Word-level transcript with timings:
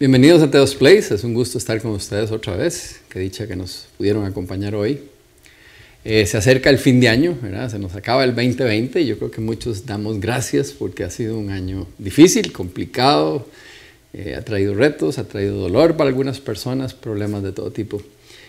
Bienvenidos 0.00 0.40
a 0.40 0.50
Teos 0.50 0.76
Place, 0.76 1.14
es 1.14 1.24
un 1.24 1.34
gusto 1.34 1.58
estar 1.58 1.78
con 1.82 1.90
ustedes 1.90 2.30
otra 2.30 2.56
vez. 2.56 3.02
Qué 3.10 3.18
dicha 3.18 3.46
que 3.46 3.54
nos 3.54 3.86
pudieron 3.98 4.24
acompañar 4.24 4.74
hoy. 4.74 4.98
Eh, 6.06 6.24
se 6.24 6.38
acerca 6.38 6.70
el 6.70 6.78
fin 6.78 7.00
de 7.00 7.10
año, 7.10 7.36
¿verdad? 7.42 7.68
se 7.68 7.78
nos 7.78 7.94
acaba 7.94 8.24
el 8.24 8.34
2020 8.34 9.02
y 9.02 9.06
yo 9.06 9.18
creo 9.18 9.30
que 9.30 9.42
muchos 9.42 9.84
damos 9.84 10.18
gracias 10.18 10.70
porque 10.70 11.04
ha 11.04 11.10
sido 11.10 11.38
un 11.38 11.50
año 11.50 11.86
difícil, 11.98 12.50
complicado, 12.50 13.46
eh, 14.14 14.36
ha 14.38 14.42
traído 14.42 14.72
retos, 14.72 15.18
ha 15.18 15.28
traído 15.28 15.58
dolor 15.58 15.98
para 15.98 16.08
algunas 16.08 16.40
personas, 16.40 16.94
problemas 16.94 17.42
de 17.42 17.52
todo 17.52 17.70
tipo. 17.70 18.00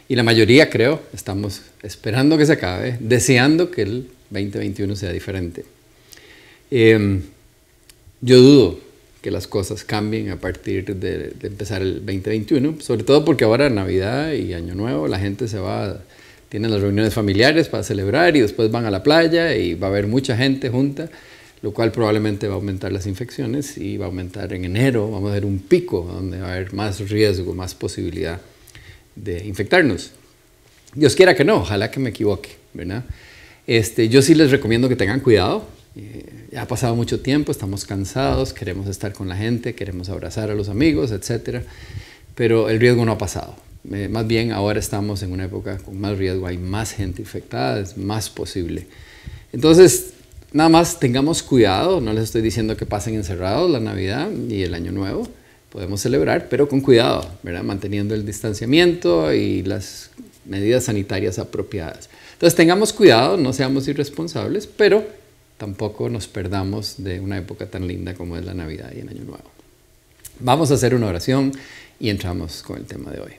Y 0.07 0.15
la 0.15 0.23
mayoría, 0.23 0.69
creo, 0.69 1.01
estamos 1.13 1.63
esperando 1.83 2.37
que 2.37 2.45
se 2.45 2.53
acabe, 2.53 2.95
deseando 3.01 3.71
que 3.71 3.81
el 3.81 4.07
2021 4.29 4.95
sea 4.95 5.11
diferente. 5.11 5.65
Em, 6.71 7.23
yo 8.21 8.37
dudo 8.39 8.90
que 9.21 9.31
las 9.31 9.47
cosas 9.47 9.83
cambien 9.83 10.29
a 10.31 10.37
partir 10.37 10.95
de, 10.95 11.33
empezar 11.43 11.81
el 11.81 12.05
2021, 12.05 12.77
sobre 12.81 13.03
todo 13.03 13.23
porque 13.23 13.43
ahora 13.43 13.69
Navidad 13.69 14.33
y 14.33 14.53
Año 14.53 14.73
Nuevo 14.73 15.07
la 15.07 15.19
gente 15.19 15.47
se 15.47 15.59
va, 15.59 16.01
tienen 16.49 16.71
las 16.71 16.81
reuniones 16.81 17.13
familiares 17.13 17.69
para 17.69 17.83
celebrar 17.83 18.35
y 18.35 18.41
después 18.41 18.71
van 18.71 18.85
a 18.85 18.91
la 18.91 19.03
playa 19.03 19.55
y 19.55 19.75
va 19.75 19.87
a 19.87 19.89
haber 19.91 20.07
mucha 20.07 20.35
gente 20.35 20.69
junta, 20.69 21.09
lo 21.61 21.71
cual 21.71 21.91
probablemente 21.91 22.47
va 22.47 22.53
a 22.53 22.55
aumentar 22.55 22.91
las 22.91 23.05
infecciones 23.05 23.77
y 23.77 23.97
va 23.97 24.05
a 24.05 24.07
aumentar 24.07 24.51
en 24.53 24.65
enero, 24.65 25.11
vamos 25.11 25.29
a 25.29 25.33
ver 25.35 25.45
un 25.45 25.59
pico 25.59 26.01
donde 26.11 26.39
va 26.39 26.49
a 26.49 26.53
haber 26.53 26.73
más 26.73 27.07
riesgo, 27.07 27.53
más 27.53 27.75
posibilidad 27.75 28.41
de 29.15 29.45
infectarnos. 29.45 30.11
Dios 30.95 31.15
quiera 31.15 31.35
que 31.35 31.45
no, 31.45 31.57
ojalá 31.57 31.91
que 31.91 31.99
me 31.99 32.09
equivoque, 32.09 32.49
¿verdad? 32.73 33.05
Este, 33.67 34.09
yo 34.09 34.23
sí 34.23 34.33
les 34.33 34.49
recomiendo 34.49 34.89
que 34.89 34.95
tengan 34.95 35.19
cuidado, 35.19 35.67
eh, 35.95 36.47
ha 36.57 36.67
pasado 36.67 36.95
mucho 36.95 37.19
tiempo, 37.19 37.51
estamos 37.51 37.85
cansados, 37.85 38.53
queremos 38.53 38.87
estar 38.87 39.11
con 39.13 39.27
la 39.27 39.35
gente, 39.35 39.75
queremos 39.75 40.09
abrazar 40.09 40.49
a 40.49 40.55
los 40.55 40.69
amigos, 40.69 41.11
etc. 41.11 41.63
Pero 42.35 42.69
el 42.69 42.79
riesgo 42.79 43.05
no 43.05 43.11
ha 43.11 43.17
pasado. 43.17 43.55
Eh, 43.91 44.07
más 44.07 44.27
bien 44.27 44.51
ahora 44.51 44.79
estamos 44.79 45.23
en 45.23 45.31
una 45.31 45.45
época 45.45 45.77
con 45.79 45.99
más 45.99 46.17
riesgo, 46.17 46.47
hay 46.47 46.57
más 46.57 46.91
gente 46.91 47.21
infectada, 47.21 47.79
es 47.79 47.97
más 47.97 48.29
posible. 48.29 48.87
Entonces, 49.51 50.13
nada 50.53 50.69
más 50.69 50.99
tengamos 50.99 51.43
cuidado, 51.43 51.99
no 51.99 52.13
les 52.13 52.25
estoy 52.25 52.41
diciendo 52.41 52.77
que 52.77 52.85
pasen 52.85 53.15
encerrados 53.15 53.69
la 53.69 53.79
Navidad 53.79 54.29
y 54.31 54.61
el 54.63 54.73
Año 54.75 54.91
Nuevo, 54.91 55.27
podemos 55.69 55.99
celebrar, 56.01 56.47
pero 56.49 56.69
con 56.69 56.81
cuidado, 56.81 57.27
¿verdad? 57.43 57.63
manteniendo 57.63 58.13
el 58.13 58.25
distanciamiento 58.25 59.33
y 59.33 59.63
las 59.63 60.11
medidas 60.45 60.85
sanitarias 60.85 61.39
apropiadas. 61.39 62.09
Entonces, 62.33 62.55
tengamos 62.55 62.93
cuidado, 62.93 63.37
no 63.37 63.51
seamos 63.51 63.87
irresponsables, 63.87 64.67
pero 64.67 65.05
tampoco 65.61 66.09
nos 66.09 66.27
perdamos 66.27 66.95
de 66.97 67.19
una 67.19 67.37
época 67.37 67.67
tan 67.67 67.87
linda 67.87 68.15
como 68.15 68.35
es 68.35 68.43
la 68.43 68.55
Navidad 68.55 68.91
y 68.95 69.01
el 69.01 69.09
Año 69.09 69.23
Nuevo. 69.25 69.43
Vamos 70.39 70.71
a 70.71 70.73
hacer 70.73 70.95
una 70.95 71.05
oración 71.05 71.51
y 71.99 72.09
entramos 72.09 72.63
con 72.63 72.79
el 72.79 72.85
tema 72.85 73.11
de 73.11 73.19
hoy. 73.19 73.33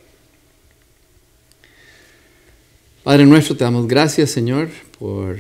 Padre 3.02 3.26
nuestro, 3.26 3.56
te 3.56 3.64
damos 3.64 3.88
gracias, 3.88 4.30
Señor, 4.30 4.68
por 5.00 5.38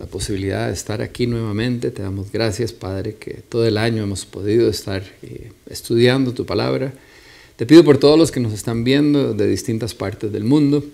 la 0.00 0.06
posibilidad 0.06 0.66
de 0.66 0.72
estar 0.72 1.00
aquí 1.00 1.28
nuevamente. 1.28 1.92
Te 1.92 2.02
damos 2.02 2.32
gracias, 2.32 2.72
Padre, 2.72 3.14
que 3.14 3.34
todo 3.48 3.64
el 3.64 3.78
año 3.78 4.02
hemos 4.02 4.26
podido 4.26 4.68
estar 4.68 5.04
eh, 5.22 5.52
estudiando 5.70 6.34
tu 6.34 6.44
palabra. 6.44 6.92
Te 7.54 7.66
pido 7.66 7.84
por 7.84 7.98
todos 7.98 8.18
los 8.18 8.32
que 8.32 8.40
nos 8.40 8.52
están 8.52 8.82
viendo 8.82 9.32
de 9.32 9.46
distintas 9.46 9.94
partes 9.94 10.32
del 10.32 10.42
mundo. 10.42 10.84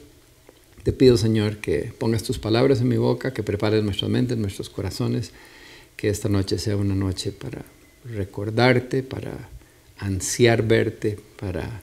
Te 0.82 0.92
pido, 0.92 1.16
Señor, 1.16 1.58
que 1.58 1.92
pongas 1.96 2.24
tus 2.24 2.38
palabras 2.38 2.80
en 2.80 2.88
mi 2.88 2.96
boca, 2.96 3.32
que 3.32 3.44
prepares 3.44 3.84
nuestra 3.84 4.08
mente, 4.08 4.34
nuestros 4.34 4.68
corazones, 4.68 5.30
que 5.96 6.08
esta 6.08 6.28
noche 6.28 6.58
sea 6.58 6.76
una 6.76 6.94
noche 6.94 7.30
para 7.30 7.64
recordarte, 8.04 9.04
para 9.04 9.48
ansiar 9.98 10.66
verte, 10.66 11.18
para 11.38 11.82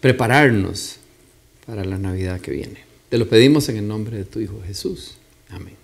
prepararnos 0.00 0.98
para 1.66 1.84
la 1.84 1.98
Navidad 1.98 2.40
que 2.40 2.52
viene. 2.52 2.84
Te 3.08 3.18
lo 3.18 3.28
pedimos 3.28 3.68
en 3.68 3.78
el 3.78 3.88
nombre 3.88 4.18
de 4.18 4.24
tu 4.24 4.38
Hijo 4.38 4.62
Jesús. 4.64 5.16
Amén. 5.48 5.74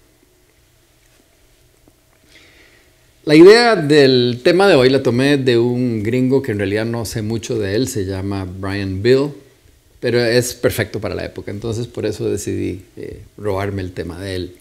La 3.24 3.34
idea 3.34 3.74
del 3.74 4.40
tema 4.44 4.68
de 4.68 4.74
hoy 4.76 4.88
la 4.88 5.02
tomé 5.02 5.36
de 5.36 5.58
un 5.58 6.02
gringo 6.02 6.42
que 6.42 6.52
en 6.52 6.58
realidad 6.58 6.84
no 6.84 7.04
sé 7.04 7.22
mucho 7.22 7.58
de 7.58 7.74
él, 7.74 7.88
se 7.88 8.04
llama 8.04 8.44
Brian 8.44 9.02
Bill 9.02 9.30
pero 10.02 10.18
es 10.18 10.54
perfecto 10.54 11.00
para 11.00 11.14
la 11.14 11.24
época, 11.24 11.52
entonces 11.52 11.86
por 11.86 12.06
eso 12.06 12.28
decidí 12.28 12.82
eh, 12.96 13.22
robarme 13.38 13.82
el 13.82 13.92
tema 13.92 14.18
de 14.18 14.34
él. 14.34 14.56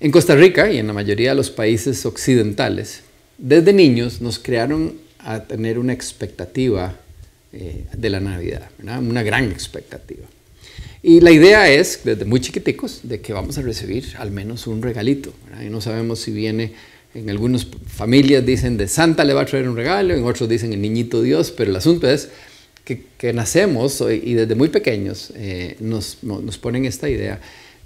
En 0.00 0.10
Costa 0.10 0.34
Rica 0.34 0.72
y 0.72 0.78
en 0.78 0.86
la 0.86 0.94
mayoría 0.94 1.30
de 1.30 1.36
los 1.36 1.50
países 1.50 2.06
occidentales, 2.06 3.02
desde 3.36 3.74
niños 3.74 4.22
nos 4.22 4.38
crearon 4.38 4.94
a 5.18 5.44
tener 5.44 5.78
una 5.78 5.92
expectativa 5.92 6.96
eh, 7.52 7.84
de 7.94 8.08
la 8.08 8.20
Navidad, 8.20 8.70
una 8.80 9.22
gran 9.22 9.50
expectativa. 9.52 10.24
Y 11.02 11.20
la 11.20 11.30
idea 11.30 11.70
es, 11.70 12.00
desde 12.02 12.24
muy 12.24 12.40
chiquiticos, 12.40 13.00
de 13.02 13.20
que 13.20 13.34
vamos 13.34 13.58
a 13.58 13.62
recibir 13.62 14.14
al 14.18 14.30
menos 14.30 14.66
un 14.66 14.80
regalito. 14.80 15.34
Y 15.62 15.68
no 15.68 15.82
sabemos 15.82 16.20
si 16.20 16.32
viene, 16.32 16.72
en 17.14 17.28
algunas 17.28 17.66
familias 17.86 18.46
dicen 18.46 18.78
de 18.78 18.88
Santa 18.88 19.24
le 19.24 19.34
va 19.34 19.42
a 19.42 19.46
traer 19.46 19.68
un 19.68 19.76
regalo, 19.76 20.14
en 20.14 20.24
otros 20.24 20.48
dicen 20.48 20.72
el 20.72 20.80
niñito 20.80 21.20
Dios, 21.20 21.50
pero 21.50 21.70
el 21.70 21.76
asunto 21.76 22.08
es 22.08 22.30
que, 22.86 23.32
nacemos 23.32 24.00
y 24.00 24.34
desde 24.34 24.54
muy 24.54 24.68
pequeños 24.68 25.32
eh, 25.34 25.76
nos, 25.80 26.18
nos, 26.22 26.56
ponen 26.58 26.84
esta 26.84 27.08
idea, 27.08 27.40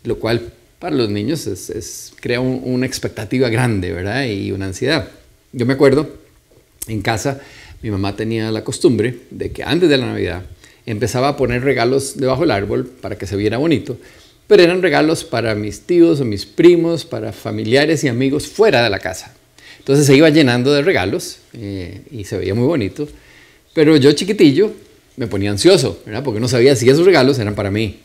lo 0.04 0.18
cual 0.18 0.52
para 0.78 0.94
los 0.94 1.08
niños 1.08 1.46
es, 1.46 2.12
crea 2.20 2.40
una 2.40 2.86
expectativa 2.86 3.48
grande, 3.48 3.92
¿verdad? 3.92 4.26
Y 4.26 4.52
una 4.52 4.66
ansiedad. 4.66 5.08
Yo 5.52 5.64
me 5.64 5.72
acuerdo, 5.72 6.10
en 6.86 7.00
casa, 7.00 7.40
mi 7.82 7.90
mamá 7.90 8.14
tenía 8.14 8.50
la 8.52 8.62
costumbre 8.62 9.20
de 9.30 9.50
que 9.50 9.62
antes 9.62 9.88
de 9.88 9.96
la 9.96 10.06
Navidad 10.06 10.42
empezaba 10.84 11.28
a 11.28 11.36
poner 11.36 11.62
regalos 11.62 12.18
debajo 12.18 12.42
del 12.42 12.50
árbol 12.50 12.86
para 12.86 13.16
que 13.16 13.26
se 13.26 13.36
viera 13.36 13.56
bonito, 13.56 13.96
pero 14.46 14.62
eran 14.62 14.82
regalos 14.82 15.24
para 15.24 15.54
mis 15.54 15.80
tíos 15.80 16.20
o 16.20 16.24
mis 16.26 16.44
primos, 16.44 17.06
para 17.06 17.32
familiares 17.32 18.04
y 18.04 18.08
amigos 18.08 18.48
fuera 18.48 18.82
de 18.82 18.90
la 18.90 18.98
casa. 18.98 19.34
Entonces 19.78 20.06
se 20.06 20.14
iba 20.14 20.28
llenando 20.28 20.72
de 20.72 20.82
regalos 20.82 21.38
eh, 21.54 22.02
y 22.10 22.24
se 22.24 22.36
veía 22.36 22.54
muy 22.54 22.66
bonito, 22.66 23.08
pero 23.72 23.96
yo 23.96 24.12
chiquitillo 24.12 24.72
me 25.20 25.26
ponía 25.26 25.50
ansioso, 25.50 26.00
¿verdad? 26.06 26.24
Porque 26.24 26.40
no 26.40 26.48
sabía 26.48 26.74
si 26.74 26.88
esos 26.88 27.04
regalos 27.04 27.38
eran 27.38 27.54
para 27.54 27.70
mí. 27.70 27.98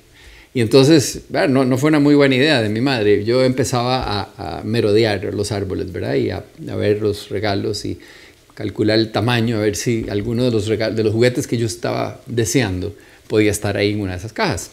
Y 0.53 0.59
entonces, 0.59 1.21
no, 1.47 1.63
no, 1.63 1.77
fue 1.77 1.87
una 1.87 2.01
muy 2.01 2.13
buena 2.13 2.35
idea 2.35 2.61
de 2.61 2.67
mi 2.67 2.81
madre. 2.81 3.23
Yo 3.23 3.41
empezaba 3.41 4.33
a, 4.37 4.61
merodear 4.65 5.23
los 5.33 5.53
árboles, 5.53 5.93
¿verdad? 5.93 6.15
Y 6.15 6.31
a, 6.31 6.43
ver 6.75 7.01
los 7.01 7.29
regalos 7.29 7.85
y 7.85 7.97
calcular 8.53 8.99
el 8.99 9.13
tamaño, 9.13 9.55
a 9.55 9.61
ver 9.61 9.77
si 9.77 10.05
alguno 10.09 10.43
de 10.43 10.51
los, 10.51 10.67
de 10.67 11.03
los 11.05 11.13
juguetes 11.13 11.47
que 11.47 11.57
yo 11.57 11.67
estaba 11.67 12.19
deseando 12.25 12.93
podía 13.29 13.51
estar 13.51 13.77
ahí 13.77 13.93
en 13.93 14.01
una 14.01 14.11
de 14.11 14.17
esas 14.17 14.33
cajas. 14.33 14.71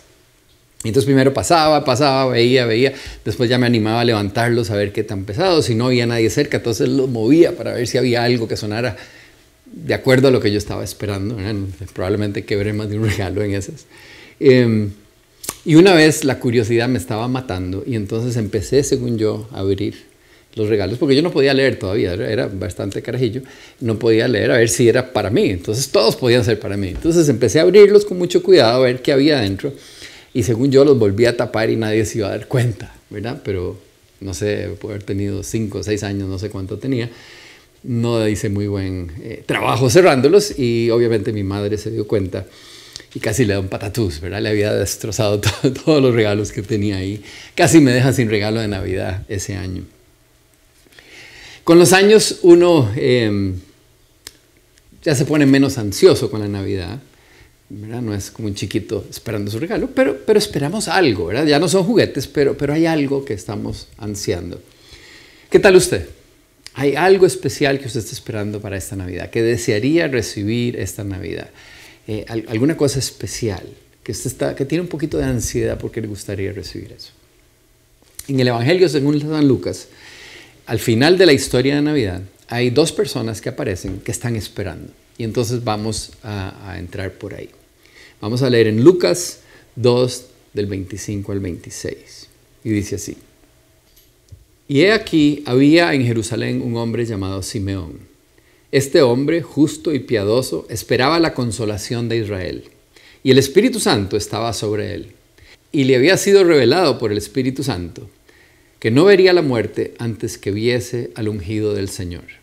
Y 0.82 0.88
entonces 0.88 1.06
primero 1.06 1.32
pasaba, 1.32 1.84
pasaba, 1.84 2.32
veía, 2.32 2.66
veía, 2.66 2.92
después 3.24 3.48
ya 3.48 3.56
me 3.56 3.66
animaba 3.66 4.00
a 4.00 4.04
levantarlos 4.04 4.72
a 4.72 4.76
ver 4.76 4.92
qué 4.92 5.04
tan 5.04 5.26
pesados, 5.26 5.66
si 5.66 5.76
no 5.76 5.86
había 5.86 6.06
nadie 6.06 6.28
cerca, 6.28 6.56
entonces 6.56 6.88
los 6.88 7.08
movía 7.08 7.56
para 7.56 7.72
ver 7.72 7.86
si 7.86 7.98
había 7.98 8.24
algo 8.24 8.48
que 8.48 8.56
sonara 8.56 8.96
de 9.72 9.94
acuerdo 9.94 10.28
a 10.28 10.30
lo 10.30 10.40
que 10.40 10.50
yo 10.52 10.58
estaba 10.58 10.84
esperando. 10.84 11.36
Probablemente 11.94 12.44
quebré 12.44 12.72
más 12.72 12.88
de 12.88 12.98
un 12.98 13.04
regalo 13.08 13.42
en 13.42 13.54
esas. 13.54 13.86
Em, 14.38 14.90
y 15.64 15.76
una 15.76 15.94
vez 15.94 16.24
la 16.24 16.38
curiosidad 16.38 16.88
me 16.88 16.98
estaba 16.98 17.28
matando 17.28 17.84
y 17.86 17.94
entonces 17.94 18.36
empecé, 18.36 18.82
según 18.82 19.18
yo, 19.18 19.48
a 19.52 19.60
abrir 19.60 20.12
los 20.54 20.68
regalos, 20.68 20.98
porque 20.98 21.16
yo 21.16 21.22
no 21.22 21.30
podía 21.30 21.54
leer 21.54 21.78
todavía, 21.78 22.12
era 22.12 22.46
bastante 22.46 23.00
carajillo, 23.00 23.40
no 23.80 23.98
podía 23.98 24.28
leer 24.28 24.50
a 24.50 24.58
ver 24.58 24.68
si 24.68 24.86
era 24.86 25.12
para 25.12 25.30
mí, 25.30 25.48
entonces 25.48 25.88
todos 25.88 26.16
podían 26.16 26.44
ser 26.44 26.58
para 26.58 26.76
mí. 26.76 26.88
Entonces 26.88 27.28
empecé 27.28 27.60
a 27.60 27.62
abrirlos 27.62 28.04
con 28.04 28.18
mucho 28.18 28.42
cuidado 28.42 28.82
a 28.82 28.84
ver 28.84 29.00
qué 29.00 29.12
había 29.12 29.40
dentro 29.40 29.72
y 30.34 30.42
según 30.42 30.70
yo 30.70 30.84
los 30.84 30.98
volví 30.98 31.24
a 31.24 31.36
tapar 31.36 31.70
y 31.70 31.76
nadie 31.76 32.04
se 32.04 32.18
iba 32.18 32.28
a 32.28 32.30
dar 32.32 32.48
cuenta, 32.48 32.94
¿verdad? 33.08 33.40
Pero 33.44 33.78
no 34.20 34.34
sé, 34.34 34.68
puedo 34.78 34.94
haber 34.94 35.04
tenido 35.04 35.42
cinco 35.42 35.78
o 35.78 35.82
seis 35.82 36.02
años, 36.02 36.28
no 36.28 36.38
sé 36.38 36.50
cuánto 36.50 36.78
tenía 36.78 37.08
no 37.84 38.26
hice 38.28 38.48
muy 38.48 38.66
buen 38.66 39.12
eh, 39.22 39.42
trabajo 39.46 39.90
cerrándolos 39.90 40.58
y 40.58 40.90
obviamente 40.90 41.32
mi 41.32 41.42
madre 41.42 41.78
se 41.78 41.90
dio 41.90 42.06
cuenta 42.06 42.46
y 43.14 43.20
casi 43.20 43.44
le 43.44 43.54
da 43.54 43.60
un 43.60 43.68
patatús, 43.68 44.20
¿verdad? 44.20 44.40
Le 44.40 44.48
había 44.48 44.72
destrozado 44.72 45.40
todos 45.84 46.02
los 46.02 46.14
regalos 46.14 46.52
que 46.52 46.62
tenía 46.62 46.96
ahí. 46.96 47.22
Casi 47.54 47.80
me 47.80 47.92
deja 47.92 48.12
sin 48.12 48.30
regalo 48.30 48.60
de 48.60 48.68
Navidad 48.68 49.24
ese 49.28 49.56
año. 49.56 49.84
Con 51.64 51.78
los 51.78 51.92
años 51.92 52.38
uno 52.42 52.90
em, 52.96 53.54
ya 55.02 55.14
se 55.14 55.24
pone 55.24 55.46
menos 55.46 55.78
ansioso 55.78 56.30
con 56.30 56.40
la 56.40 56.48
Navidad, 56.48 57.00
¿verdad? 57.68 58.00
No 58.00 58.14
es 58.14 58.30
como 58.30 58.48
un 58.48 58.54
chiquito 58.54 59.04
esperando 59.10 59.50
su 59.50 59.58
regalo, 59.58 59.90
pero, 59.94 60.18
pero 60.26 60.38
esperamos 60.38 60.88
algo, 60.88 61.26
¿verdad? 61.26 61.46
Ya 61.46 61.58
no 61.58 61.68
son 61.68 61.84
juguetes, 61.84 62.26
pero, 62.26 62.56
pero 62.56 62.72
hay 62.72 62.86
algo 62.86 63.24
que 63.24 63.34
estamos 63.34 63.88
ansiando. 63.98 64.60
¿Qué 65.50 65.58
tal 65.58 65.76
usted? 65.76 66.08
¿Hay 66.74 66.94
algo 66.96 67.26
especial 67.26 67.78
que 67.78 67.86
usted 67.86 68.00
está 68.00 68.12
esperando 68.12 68.60
para 68.60 68.76
esta 68.76 68.96
Navidad? 68.96 69.30
¿Que 69.30 69.42
desearía 69.42 70.08
recibir 70.08 70.76
esta 70.76 71.04
Navidad? 71.04 71.50
Eh, 72.06 72.24
¿Alguna 72.28 72.76
cosa 72.76 72.98
especial 72.98 73.62
que, 74.02 74.12
usted 74.12 74.30
está, 74.30 74.54
que 74.54 74.64
tiene 74.64 74.82
un 74.82 74.88
poquito 74.88 75.18
de 75.18 75.24
ansiedad 75.24 75.78
porque 75.78 76.00
le 76.00 76.08
gustaría 76.08 76.52
recibir 76.52 76.92
eso? 76.92 77.10
En 78.28 78.40
el 78.40 78.48
Evangelio 78.48 78.88
según 78.88 79.20
San 79.20 79.46
Lucas, 79.46 79.88
al 80.66 80.78
final 80.78 81.18
de 81.18 81.26
la 81.26 81.32
historia 81.32 81.76
de 81.76 81.82
Navidad, 81.82 82.22
hay 82.48 82.70
dos 82.70 82.92
personas 82.92 83.40
que 83.40 83.50
aparecen 83.50 84.00
que 84.00 84.12
están 84.12 84.36
esperando. 84.36 84.92
Y 85.18 85.24
entonces 85.24 85.62
vamos 85.62 86.12
a, 86.22 86.70
a 86.70 86.78
entrar 86.78 87.12
por 87.12 87.34
ahí. 87.34 87.50
Vamos 88.20 88.42
a 88.42 88.48
leer 88.48 88.68
en 88.68 88.82
Lucas 88.82 89.40
2 89.76 90.26
del 90.54 90.66
25 90.66 91.32
al 91.32 91.40
26. 91.40 92.28
Y 92.64 92.70
dice 92.70 92.94
así. 92.94 93.16
Y 94.68 94.82
he 94.82 94.92
aquí, 94.92 95.42
había 95.46 95.92
en 95.94 96.04
Jerusalén 96.04 96.62
un 96.62 96.76
hombre 96.76 97.04
llamado 97.04 97.42
Simeón. 97.42 98.00
Este 98.70 99.02
hombre, 99.02 99.42
justo 99.42 99.92
y 99.92 99.98
piadoso, 99.98 100.66
esperaba 100.70 101.20
la 101.20 101.34
consolación 101.34 102.08
de 102.08 102.18
Israel. 102.18 102.64
Y 103.22 103.30
el 103.30 103.38
Espíritu 103.38 103.80
Santo 103.80 104.16
estaba 104.16 104.52
sobre 104.52 104.94
él. 104.94 105.12
Y 105.72 105.84
le 105.84 105.96
había 105.96 106.16
sido 106.16 106.44
revelado 106.44 106.98
por 106.98 107.12
el 107.12 107.18
Espíritu 107.18 107.62
Santo 107.62 108.08
que 108.82 108.90
no 108.90 109.04
vería 109.04 109.32
la 109.32 109.42
muerte 109.42 109.94
antes 109.98 110.38
que 110.38 110.50
viese 110.50 111.12
al 111.14 111.28
ungido 111.28 111.72
del 111.72 111.88
Señor. 111.88 112.41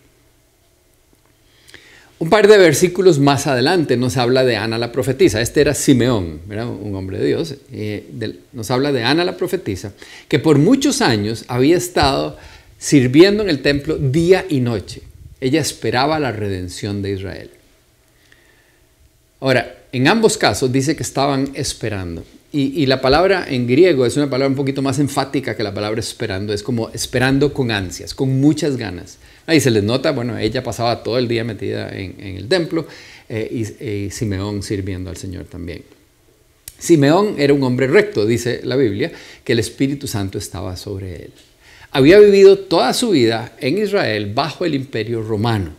Un 2.19 2.29
par 2.29 2.49
de 2.49 2.57
versículos 2.57 3.17
más 3.17 3.47
adelante 3.47 3.95
nos 3.95 4.17
habla 4.17 4.43
de 4.43 4.57
Ana 4.57 4.77
la 4.77 4.91
profetisa. 4.91 5.39
Este 5.39 5.61
era 5.61 5.73
Simeón, 5.73 6.41
un 6.81 6.93
hombre 6.95 7.17
de 7.17 7.27
Dios. 7.27 7.55
Eh, 7.71 8.03
nos 8.51 8.69
habla 8.71 8.91
de 8.91 9.03
Ana 9.03 9.23
la 9.23 9.37
profetisa, 9.37 9.93
que 10.27 10.37
por 10.37 10.57
muchos 10.57 11.01
años 11.01 11.45
había 11.47 11.77
estado 11.77 12.37
sirviendo 12.77 13.41
en 13.43 13.49
el 13.49 13.61
templo 13.61 13.97
día 13.97 14.45
y 14.49 14.59
noche. 14.59 15.01
Ella 15.39 15.61
esperaba 15.61 16.19
la 16.19 16.33
redención 16.33 17.01
de 17.01 17.11
Israel. 17.11 17.51
Ahora, 19.39 19.77
en 19.93 20.09
ambos 20.09 20.37
casos 20.37 20.73
dice 20.73 20.97
que 20.97 21.03
estaban 21.03 21.51
esperando. 21.53 22.25
Y, 22.51 22.87
la 22.87 22.99
palabra 22.99 23.45
en 23.47 23.67
griego 23.67 24.07
es 24.07 24.17
una 24.17 24.27
palabra 24.27 24.49
un 24.49 24.55
poquito 24.55 24.81
más 24.81 24.97
enfática 24.97 25.55
que 25.55 25.61
la 25.61 25.73
palabra 25.73 25.99
esperando. 25.99 26.51
Es 26.51 26.63
como 26.63 26.89
esperando 26.89 27.53
con 27.53 27.69
ansias, 27.69 28.15
con 28.15 28.41
muchas 28.41 28.75
ganas. 28.75 29.19
Ahí 29.49 29.59
se 29.59 29.71
les 29.71 29.81
nota, 29.83 30.11
bueno, 30.11 30.37
ella 30.37 30.61
pasaba 30.61 31.01
todo 31.01 31.17
el 31.17 31.27
día 31.27 31.43
metida 31.43 31.89
en, 31.89 32.37
el 32.37 32.47
templo 32.47 32.85
eh, 33.27 33.49
y, 33.81 34.11
Simeón 34.11 34.61
sirviendo 34.61 35.09
al 35.09 35.17
Señor 35.17 35.45
también. 35.45 35.81
Simeón 36.77 37.33
era 37.39 37.51
un 37.55 37.63
hombre 37.63 37.87
recto, 37.87 38.27
dice 38.27 38.61
la 38.63 38.75
Biblia, 38.75 39.11
que 39.43 39.53
el 39.53 39.59
Espíritu 39.59 40.05
Santo 40.05 40.37
estaba 40.37 40.77
sobre 40.77 41.15
él. 41.15 41.31
Había 41.89 42.19
vivido 42.19 42.59
toda 42.59 42.93
su 42.93 43.09
vida 43.09 43.53
en 43.59 43.79
Israel 43.79 44.31
bajo 44.35 44.65
el 44.65 44.75
imperio 44.75 45.23
romano, 45.23 45.71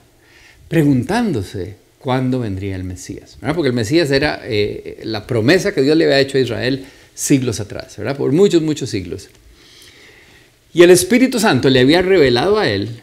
preguntándose 0.67 1.77
cuándo 2.01 2.41
vendría 2.41 2.75
el 2.75 2.83
Mesías. 2.83 3.39
Porque 3.55 3.69
el 3.69 3.75
Mesías 3.75 4.11
era 4.11 4.41
eh, 4.43 4.99
la 5.05 5.29
promesa 5.29 5.73
que 5.73 5.83
Dios 5.83 5.97
le 5.97 6.07
había 6.07 6.19
hecho 6.19 6.39
a 6.39 6.41
Israel 6.41 6.87
siglos 7.15 7.61
atrás, 7.61 7.97
¿verdad? 7.99 8.17
por 8.17 8.33
muchos, 8.33 8.63
muchos 8.63 8.91
siglos. 8.91 9.29
Y 10.75 10.83
el 10.83 10.91
Espíritu 10.91 11.39
Santo 11.39 11.71
le 11.71 11.79
había 11.79 12.03
revelado 12.03 12.59
a 12.59 12.69
él 12.69 13.03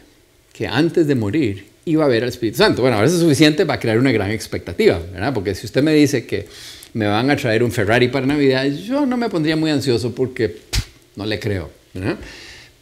que 0.58 0.66
antes 0.66 1.06
de 1.06 1.14
morir 1.14 1.66
iba 1.84 2.04
a 2.04 2.08
ver 2.08 2.24
al 2.24 2.30
Espíritu 2.30 2.58
Santo. 2.58 2.82
Bueno, 2.82 2.96
ahora 2.96 3.06
eso 3.06 3.14
es 3.14 3.22
suficiente 3.22 3.64
para 3.64 3.78
crear 3.78 3.96
una 3.96 4.10
gran 4.10 4.32
expectativa, 4.32 5.00
¿verdad? 5.12 5.32
Porque 5.32 5.54
si 5.54 5.66
usted 5.66 5.84
me 5.84 5.94
dice 5.94 6.26
que 6.26 6.48
me 6.94 7.06
van 7.06 7.30
a 7.30 7.36
traer 7.36 7.62
un 7.62 7.70
Ferrari 7.70 8.08
para 8.08 8.26
Navidad, 8.26 8.66
yo 8.66 9.06
no 9.06 9.16
me 9.16 9.28
pondría 9.28 9.54
muy 9.54 9.70
ansioso 9.70 10.12
porque 10.12 10.56
no 11.14 11.24
le 11.24 11.38
creo, 11.38 11.70
¿verdad? 11.94 12.16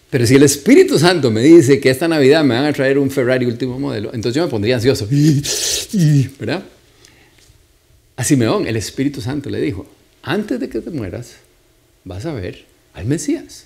Pero 0.09 0.27
si 0.27 0.37
el 0.37 0.45
Espíritu 0.45 0.99
Santo 0.99 1.31
me 1.31 1.43
dice 1.43 1.79
que 1.79 1.91
esta 1.91 2.09
Navidad 2.09 2.45
me 2.45 2.55
van 2.55 2.65
a 2.65 2.73
traer 2.73 2.99
un 2.99 3.11
Ferrari 3.11 3.45
último 3.45 3.79
modelo, 3.79 4.09
entonces 4.15 4.37
yo 4.37 4.45
me 4.47 4.51
pondría 4.51 4.77
ansioso, 4.77 5.07
¿verdad? 6.39 6.65
A 8.17 8.25
Simeón, 8.25 8.67
el 8.67 8.77
Espíritu 8.77 9.21
Santo 9.21 9.51
le 9.51 9.61
dijo, 9.61 9.87
antes 10.23 10.59
de 10.59 10.71
que 10.71 10.81
te 10.81 10.89
mueras, 10.89 11.35
vas 12.05 12.25
a 12.25 12.33
ver 12.33 12.65
al 12.95 13.05
Mesías. 13.05 13.66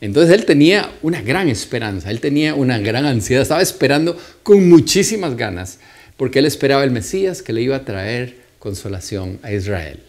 Entonces 0.00 0.34
él 0.34 0.44
tenía 0.44 0.92
una 1.02 1.22
gran 1.22 1.48
esperanza, 1.48 2.10
él 2.10 2.20
tenía 2.20 2.54
una 2.54 2.78
gran 2.78 3.04
ansiedad, 3.04 3.42
estaba 3.42 3.62
esperando 3.62 4.16
con 4.42 4.68
muchísimas 4.68 5.36
ganas, 5.36 5.78
porque 6.16 6.38
él 6.38 6.46
esperaba 6.46 6.84
el 6.84 6.90
Mesías 6.90 7.42
que 7.42 7.52
le 7.52 7.62
iba 7.62 7.76
a 7.76 7.84
traer 7.84 8.36
consolación 8.58 9.40
a 9.42 9.52
Israel. 9.52 10.00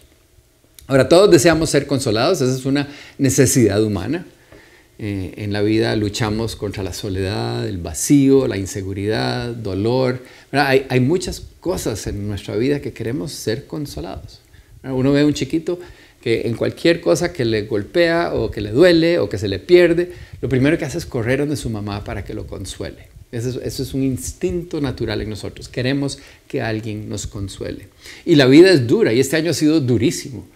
Ahora, 0.86 1.08
todos 1.08 1.30
deseamos 1.30 1.70
ser 1.70 1.86
consolados, 1.86 2.40
esa 2.40 2.54
es 2.54 2.64
una 2.66 2.88
necesidad 3.18 3.82
humana. 3.82 4.26
Eh, 4.98 5.34
en 5.36 5.52
la 5.52 5.62
vida 5.62 5.96
luchamos 5.96 6.56
contra 6.56 6.82
la 6.82 6.92
soledad, 6.92 7.66
el 7.66 7.78
vacío, 7.78 8.46
la 8.46 8.58
inseguridad, 8.58 9.48
dolor. 9.48 10.22
Hay, 10.52 10.86
hay, 10.88 11.00
muchas 11.00 11.42
cosas 11.60 12.06
en 12.06 12.28
nuestra 12.28 12.54
vida 12.56 12.80
que 12.80 12.92
queremos 12.92 13.32
ser 13.32 13.66
consolados. 13.66 14.40
Uno 14.82 15.12
ve 15.12 15.20
a 15.20 15.26
un 15.26 15.32
chiquito 15.32 15.78
que 16.20 16.42
en 16.46 16.54
cualquier 16.54 17.00
cosa 17.00 17.32
que 17.32 17.44
le 17.44 17.62
golpea 17.62 18.34
o 18.34 18.50
que 18.50 18.60
le 18.60 18.72
duele 18.72 19.18
o 19.18 19.28
que 19.28 19.38
se 19.38 19.48
le 19.48 19.58
pierde, 19.58 20.12
lo 20.40 20.48
primero 20.48 20.78
que 20.78 20.84
hace 20.84 20.98
es 20.98 21.06
correr 21.06 21.40
donde 21.40 21.56
su 21.56 21.70
mamá 21.70 22.04
para 22.04 22.24
que 22.24 22.34
lo 22.34 22.46
consuele. 22.46 23.08
Eso 23.32 23.60
es, 23.62 23.94
un 23.94 24.02
instinto 24.02 24.80
natural 24.80 25.22
en 25.22 25.30
nosotros. 25.30 25.68
Queremos 25.68 26.18
que 26.48 26.62
alguien 26.62 27.08
nos 27.08 27.28
consuele. 27.28 27.86
Y 28.24 28.34
la 28.34 28.46
vida 28.46 28.72
es 28.72 28.88
dura 28.88 29.12
y 29.12 29.20
este 29.20 29.36
año 29.36 29.52
ha 29.52 29.54
sido 29.54 29.80
durísimo. 29.80 30.46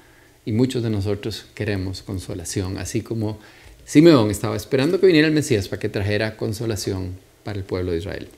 Y 0.45 0.53
muchos 0.53 0.83
de 0.83 0.91
nosotros 0.91 1.47
queremos 1.55 2.03
consolación, 2.03 2.77
así 2.77 3.01
como 3.01 3.39
Simeón 3.87 4.31
estaba 4.31 4.57
esperando 4.57 5.01
que 5.01 5.07
viniera 5.07 5.29
el 5.29 5.35
Mesías 5.35 5.69
para 5.69 5.81
que 5.81 5.89
trajera 5.89 6.37
consolación 6.37 7.13
para 7.45 7.59
el 7.59 7.65
pueblo 7.65 7.93
de 7.93 7.99
Israel. 7.99 8.29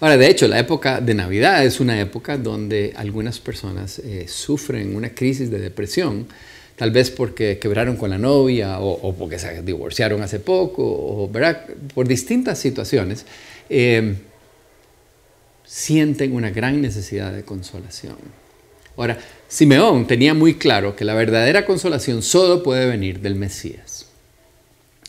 Ahora, 0.00 0.16
de 0.16 0.30
hecho, 0.30 0.48
la 0.48 0.58
época 0.58 0.98
de 1.02 1.12
Navidad 1.12 1.62
es 1.62 1.78
una 1.78 2.00
época 2.00 2.38
donde 2.38 2.94
algunas 2.96 3.38
personas 3.38 3.98
eh, 3.98 4.26
sufren 4.28 4.96
una 4.96 5.10
crisis 5.10 5.50
de 5.50 5.58
depresión, 5.58 6.26
tal 6.76 6.90
vez 6.90 7.10
porque 7.10 7.58
quebraron 7.58 7.96
con 7.96 8.08
la 8.08 8.16
novia 8.16 8.80
o, 8.80 9.14
porque 9.14 9.38
se 9.38 9.60
divorciaron 9.60 10.22
hace 10.22 10.40
poco, 10.40 10.82
o 10.82 11.30
por 11.94 12.08
distintas 12.08 12.58
situaciones, 12.58 13.26
eh, 13.68 14.14
sienten 15.66 16.32
una 16.32 16.48
gran 16.48 16.80
necesidad 16.80 17.30
de 17.34 17.44
consolación. 17.44 18.16
Ahora, 18.96 19.18
Simeón 19.48 20.06
tenía 20.06 20.32
muy 20.32 20.54
claro 20.54 20.96
que 20.96 21.04
la 21.04 21.12
verdadera 21.12 21.66
consolación 21.66 22.22
solo 22.22 22.62
puede 22.62 22.86
venir 22.86 23.20
del 23.20 23.34
Mesías. 23.34 24.06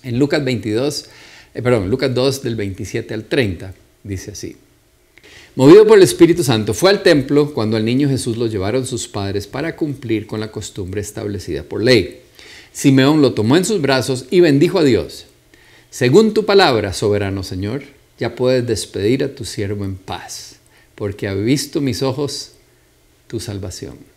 En 0.03 0.19
Lucas 0.19 0.43
22, 0.43 1.05
eh, 1.53 1.61
perdón, 1.61 1.89
Lucas 1.89 2.13
2 2.13 2.43
del 2.43 2.57
27 2.57 3.13
al 3.13 3.23
30 3.23 3.73
dice 4.03 4.31
así. 4.31 4.57
Movido 5.55 5.85
por 5.85 5.97
el 5.97 6.03
Espíritu 6.03 6.45
Santo, 6.45 6.73
fue 6.73 6.89
al 6.89 7.03
templo 7.03 7.53
cuando 7.53 7.75
al 7.75 7.83
niño 7.83 8.07
Jesús 8.07 8.37
lo 8.37 8.47
llevaron 8.47 8.85
sus 8.85 9.09
padres 9.09 9.47
para 9.47 9.75
cumplir 9.75 10.25
con 10.25 10.39
la 10.39 10.49
costumbre 10.49 11.01
establecida 11.01 11.63
por 11.63 11.83
ley. 11.83 12.21
Simeón 12.71 13.21
lo 13.21 13.33
tomó 13.33 13.57
en 13.57 13.65
sus 13.65 13.81
brazos 13.81 14.27
y 14.31 14.39
bendijo 14.39 14.79
a 14.79 14.85
Dios. 14.85 15.25
Según 15.89 16.33
tu 16.33 16.45
palabra, 16.45 16.93
soberano 16.93 17.43
Señor, 17.43 17.83
ya 18.17 18.33
puedes 18.33 18.65
despedir 18.65 19.25
a 19.25 19.35
tu 19.35 19.43
siervo 19.43 19.83
en 19.83 19.97
paz, 19.97 20.55
porque 20.95 21.27
ha 21.27 21.33
visto 21.33 21.81
mis 21.81 22.01
ojos 22.01 22.53
tu 23.27 23.41
salvación. 23.41 24.10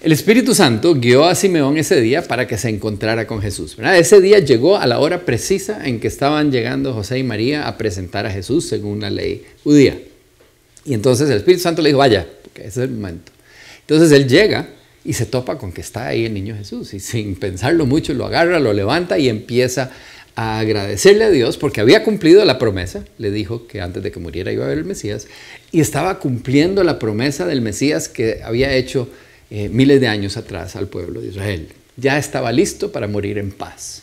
El 0.00 0.12
Espíritu 0.12 0.54
Santo 0.54 0.94
guió 0.94 1.24
a 1.24 1.34
Simeón 1.34 1.76
ese 1.76 2.00
día 2.00 2.22
para 2.22 2.46
que 2.46 2.56
se 2.56 2.68
encontrara 2.68 3.26
con 3.26 3.42
Jesús. 3.42 3.76
Ese 3.96 4.20
día 4.20 4.38
llegó 4.38 4.76
a 4.76 4.86
la 4.86 5.00
hora 5.00 5.24
precisa 5.24 5.88
en 5.88 5.98
que 5.98 6.06
estaban 6.06 6.52
llegando 6.52 6.94
José 6.94 7.18
y 7.18 7.24
María 7.24 7.66
a 7.66 7.76
presentar 7.76 8.24
a 8.24 8.30
Jesús 8.30 8.68
según 8.68 9.00
la 9.00 9.10
ley 9.10 9.44
judía. 9.64 10.00
Y 10.84 10.94
entonces 10.94 11.28
el 11.28 11.38
Espíritu 11.38 11.64
Santo 11.64 11.82
le 11.82 11.88
dijo, 11.88 11.98
vaya, 11.98 12.28
porque 12.44 12.60
ese 12.60 12.84
es 12.84 12.88
el 12.88 12.90
momento. 12.90 13.32
Entonces 13.80 14.12
él 14.12 14.28
llega 14.28 14.68
y 15.04 15.14
se 15.14 15.26
topa 15.26 15.58
con 15.58 15.72
que 15.72 15.80
está 15.80 16.06
ahí 16.06 16.26
el 16.26 16.34
niño 16.34 16.54
Jesús. 16.56 16.94
Y 16.94 17.00
sin 17.00 17.34
pensarlo 17.34 17.84
mucho, 17.84 18.14
lo 18.14 18.24
agarra, 18.24 18.60
lo 18.60 18.72
levanta 18.72 19.18
y 19.18 19.28
empieza 19.28 19.90
a 20.36 20.60
agradecerle 20.60 21.24
a 21.24 21.30
Dios 21.30 21.56
porque 21.56 21.80
había 21.80 22.04
cumplido 22.04 22.44
la 22.44 22.60
promesa. 22.60 23.04
Le 23.18 23.32
dijo 23.32 23.66
que 23.66 23.80
antes 23.80 24.00
de 24.04 24.12
que 24.12 24.20
muriera 24.20 24.52
iba 24.52 24.64
a 24.64 24.68
ver 24.68 24.78
el 24.78 24.84
Mesías. 24.84 25.26
Y 25.72 25.80
estaba 25.80 26.20
cumpliendo 26.20 26.84
la 26.84 27.00
promesa 27.00 27.46
del 27.46 27.62
Mesías 27.62 28.08
que 28.08 28.42
había 28.44 28.72
hecho 28.72 29.08
eh, 29.50 29.68
miles 29.68 30.00
de 30.00 30.08
años 30.08 30.36
atrás 30.36 30.76
al 30.76 30.88
pueblo 30.88 31.20
de 31.20 31.28
Israel. 31.28 31.68
Ya 31.96 32.18
estaba 32.18 32.52
listo 32.52 32.92
para 32.92 33.08
morir 33.08 33.38
en 33.38 33.50
paz. 33.50 34.02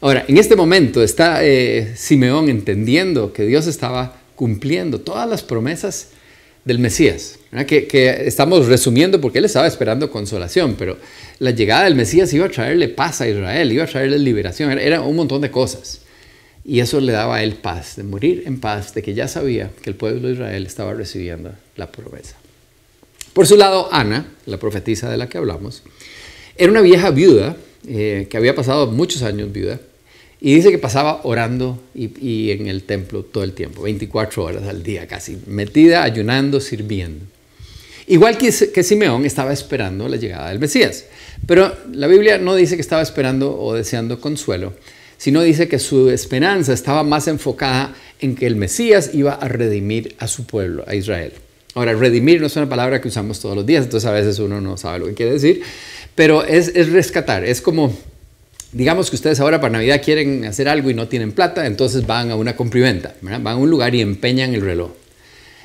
Ahora, 0.00 0.24
en 0.26 0.36
este 0.36 0.56
momento 0.56 1.02
está 1.02 1.44
eh, 1.44 1.92
Simeón 1.96 2.48
entendiendo 2.48 3.32
que 3.32 3.44
Dios 3.44 3.66
estaba 3.66 4.16
cumpliendo 4.34 5.00
todas 5.00 5.28
las 5.28 5.42
promesas 5.42 6.08
del 6.64 6.78
Mesías, 6.78 7.38
que, 7.66 8.22
estamos 8.24 8.66
resumiendo 8.66 9.20
porque 9.20 9.38
él 9.38 9.44
estaba 9.44 9.66
esperando 9.66 10.10
consolación, 10.10 10.76
pero 10.78 10.96
la 11.38 11.50
llegada 11.50 11.84
del 11.84 11.94
Mesías 11.94 12.32
iba 12.32 12.46
a 12.46 12.48
traerle 12.48 12.88
paz 12.88 13.20
a 13.20 13.28
Israel, 13.28 13.70
iba 13.70 13.84
a 13.84 13.86
traerle 13.86 14.18
liberación, 14.18 14.70
era, 14.70 14.82
era 14.82 15.02
un 15.02 15.14
montón 15.16 15.40
de 15.40 15.50
cosas. 15.50 16.00
Y 16.64 16.80
eso 16.80 17.00
le 17.00 17.12
daba 17.12 17.36
a 17.36 17.42
él 17.42 17.54
paz, 17.54 17.96
de 17.96 18.04
morir 18.04 18.44
en 18.46 18.60
paz, 18.60 18.94
de 18.94 19.02
que 19.02 19.14
ya 19.14 19.26
sabía 19.26 19.70
que 19.82 19.90
el 19.90 19.96
pueblo 19.96 20.28
de 20.28 20.34
Israel 20.34 20.66
estaba 20.66 20.94
recibiendo 20.94 21.52
la 21.76 21.90
promesa. 21.90 22.36
Por 23.32 23.46
su 23.46 23.56
lado, 23.56 23.88
Ana, 23.92 24.26
la 24.46 24.58
profetisa 24.58 25.10
de 25.10 25.16
la 25.16 25.28
que 25.28 25.38
hablamos, 25.38 25.82
era 26.56 26.70
una 26.70 26.82
vieja 26.82 27.10
viuda 27.10 27.56
eh, 27.88 28.26
que 28.28 28.36
había 28.36 28.54
pasado 28.54 28.86
muchos 28.88 29.22
años 29.22 29.50
viuda 29.52 29.80
y 30.40 30.54
dice 30.54 30.70
que 30.70 30.78
pasaba 30.78 31.20
orando 31.22 31.80
y, 31.94 32.50
en 32.50 32.66
el 32.66 32.82
templo 32.82 33.22
todo 33.22 33.44
el 33.44 33.52
tiempo, 33.52 33.82
24 33.82 34.44
horas 34.44 34.68
al 34.68 34.82
día 34.82 35.06
casi, 35.06 35.38
metida, 35.46 36.02
ayunando, 36.02 36.60
sirviendo. 36.60 37.24
Igual 38.08 38.36
que, 38.36 38.52
que 38.72 38.82
Simeón 38.82 39.24
estaba 39.24 39.52
esperando 39.52 40.08
la 40.08 40.16
llegada 40.16 40.48
del 40.48 40.58
Mesías. 40.58 41.06
Pero 41.46 41.74
la 41.92 42.08
Biblia 42.08 42.38
no 42.38 42.54
dice 42.54 42.74
que 42.74 42.82
estaba 42.82 43.02
esperando 43.02 43.56
o 43.58 43.72
deseando 43.74 44.20
consuelo, 44.20 44.74
sino 45.16 45.40
dice 45.40 45.68
que 45.68 45.78
su 45.78 46.10
esperanza 46.10 46.72
estaba 46.72 47.04
más 47.04 47.28
enfocada 47.28 47.94
en 48.20 48.34
que 48.34 48.46
el 48.46 48.56
Mesías 48.56 49.10
iba 49.14 49.34
a 49.34 49.48
redimir 49.48 50.16
a 50.18 50.26
su 50.26 50.44
pueblo, 50.44 50.84
a 50.86 50.96
Israel. 50.96 51.32
Ahora, 51.74 51.94
redimir 51.94 52.40
no 52.40 52.46
es 52.46 52.56
una 52.56 52.68
palabra 52.68 53.00
que 53.00 53.08
usamos 53.08 53.40
todos 53.40 53.56
los 53.56 53.64
días, 53.64 53.84
entonces 53.84 54.08
a 54.08 54.12
veces 54.12 54.38
uno 54.38 54.60
no 54.60 54.76
sabe 54.76 54.98
lo 54.98 55.06
que 55.06 55.14
quiere 55.14 55.32
decir, 55.32 55.62
pero 56.14 56.44
es, 56.44 56.68
es 56.74 56.92
rescatar, 56.92 57.44
es 57.44 57.62
como, 57.62 57.96
digamos 58.72 59.08
que 59.08 59.16
ustedes 59.16 59.40
ahora 59.40 59.60
para 59.60 59.72
Navidad 59.72 60.02
quieren 60.04 60.44
hacer 60.44 60.68
algo 60.68 60.90
y 60.90 60.94
no 60.94 61.08
tienen 61.08 61.32
plata, 61.32 61.66
entonces 61.66 62.06
van 62.06 62.30
a 62.30 62.36
una 62.36 62.56
comprimenta, 62.56 63.14
van 63.22 63.46
a 63.46 63.56
un 63.56 63.70
lugar 63.70 63.94
y 63.94 64.02
empeñan 64.02 64.52
el 64.54 64.60
reloj. 64.60 64.90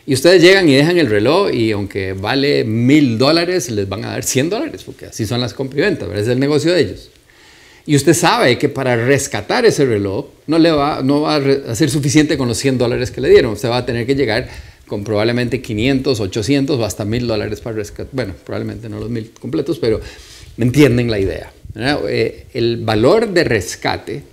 Y 0.06 0.14
ustedes 0.14 0.42
llegan 0.42 0.70
y 0.70 0.76
dejan 0.76 0.98
el 0.98 1.10
reloj 1.10 1.54
y 1.54 1.74
aunque 1.74 2.14
vale 2.14 2.64
mil 2.64 3.18
dólares, 3.18 3.70
les 3.70 3.90
van 3.90 4.06
a 4.06 4.12
dar 4.12 4.24
100 4.24 4.50
dólares, 4.50 4.84
porque 4.86 5.08
así 5.08 5.26
son 5.26 5.42
las 5.42 5.54
comprimentas, 5.54 6.08
es 6.16 6.30
el 6.30 6.40
negocio 6.40 6.74
de 6.74 6.80
ellos. 6.80 7.10
Y 7.86 7.96
usted 7.98 8.14
sabe 8.14 8.58
que 8.58 8.70
para 8.70 8.96
rescatar 8.96 9.66
ese 9.66 9.86
reloj 9.86 10.28
no, 10.46 10.60
le 10.60 10.72
va, 10.72 11.02
no 11.04 11.22
va 11.22 11.36
a 11.36 11.76
ser 11.76 11.90
suficiente 11.90 12.38
con 12.38 12.48
los 12.48 12.58
100 12.58 12.78
dólares 12.78 13.12
que 13.12 13.22
le 13.22 13.30
dieron. 13.30 13.54
Usted 13.54 13.70
va 13.70 13.78
a 13.78 13.86
tener 13.86 14.06
que 14.06 14.14
llegar 14.14 14.50
con 14.88 15.04
probablemente 15.04 15.62
500, 15.62 16.20
800 16.20 16.80
o 16.80 16.86
hasta 16.86 17.06
1000 17.06 17.28
dólares 17.28 17.62
para 17.62 17.76
rescatar. 17.76 18.08
Bueno, 18.12 18.34
probablemente 18.46 18.90
no 18.90 19.00
los 19.00 19.10
1000 19.10 19.32
completos, 19.40 19.78
pero 19.80 20.00
me 20.56 20.66
entienden 20.66 21.12
la 21.12 21.20
idea. 21.20 21.52
Eh, 21.76 22.48
el 22.54 22.78
valor 22.78 23.30
de 23.30 23.44
rescate 23.44 24.24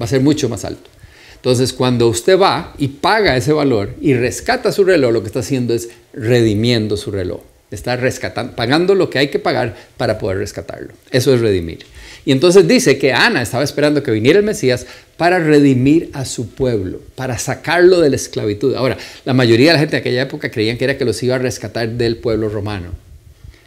va 0.00 0.06
a 0.06 0.08
ser 0.08 0.22
mucho 0.22 0.48
más 0.48 0.64
alto. 0.64 0.90
Entonces, 1.36 1.74
cuando 1.74 2.08
usted 2.08 2.38
va 2.38 2.74
y 2.78 2.88
paga 2.88 3.36
ese 3.36 3.52
valor 3.52 3.94
y 4.00 4.14
rescata 4.14 4.72
su 4.72 4.84
reloj, 4.84 5.12
lo 5.12 5.20
que 5.20 5.26
está 5.26 5.40
haciendo 5.40 5.74
es 5.74 5.90
redimiendo 6.14 6.96
su 6.96 7.10
reloj. 7.10 7.42
Está 7.70 7.96
rescatando, 7.96 8.56
pagando 8.56 8.94
lo 8.94 9.10
que 9.10 9.18
hay 9.18 9.28
que 9.28 9.38
pagar 9.38 9.76
para 9.98 10.18
poder 10.18 10.38
rescatarlo. 10.38 10.94
Eso 11.10 11.34
es 11.34 11.40
redimir. 11.40 11.84
Y 12.24 12.32
entonces 12.32 12.66
dice 12.66 12.96
que 12.96 13.12
Ana 13.12 13.42
estaba 13.42 13.64
esperando 13.64 14.02
que 14.02 14.10
viniera 14.10 14.38
el 14.38 14.44
Mesías 14.44 14.86
para 15.16 15.38
redimir 15.38 16.10
a 16.14 16.24
su 16.24 16.48
pueblo, 16.48 17.00
para 17.14 17.38
sacarlo 17.38 18.00
de 18.00 18.10
la 18.10 18.16
esclavitud. 18.16 18.74
Ahora, 18.74 18.96
la 19.24 19.34
mayoría 19.34 19.68
de 19.68 19.72
la 19.74 19.78
gente 19.80 19.96
de 19.96 20.00
aquella 20.00 20.22
época 20.22 20.50
creían 20.50 20.78
que 20.78 20.84
era 20.84 20.96
que 20.96 21.04
los 21.04 21.22
iba 21.22 21.34
a 21.34 21.38
rescatar 21.38 21.90
del 21.90 22.16
pueblo 22.16 22.48
romano. 22.48 22.88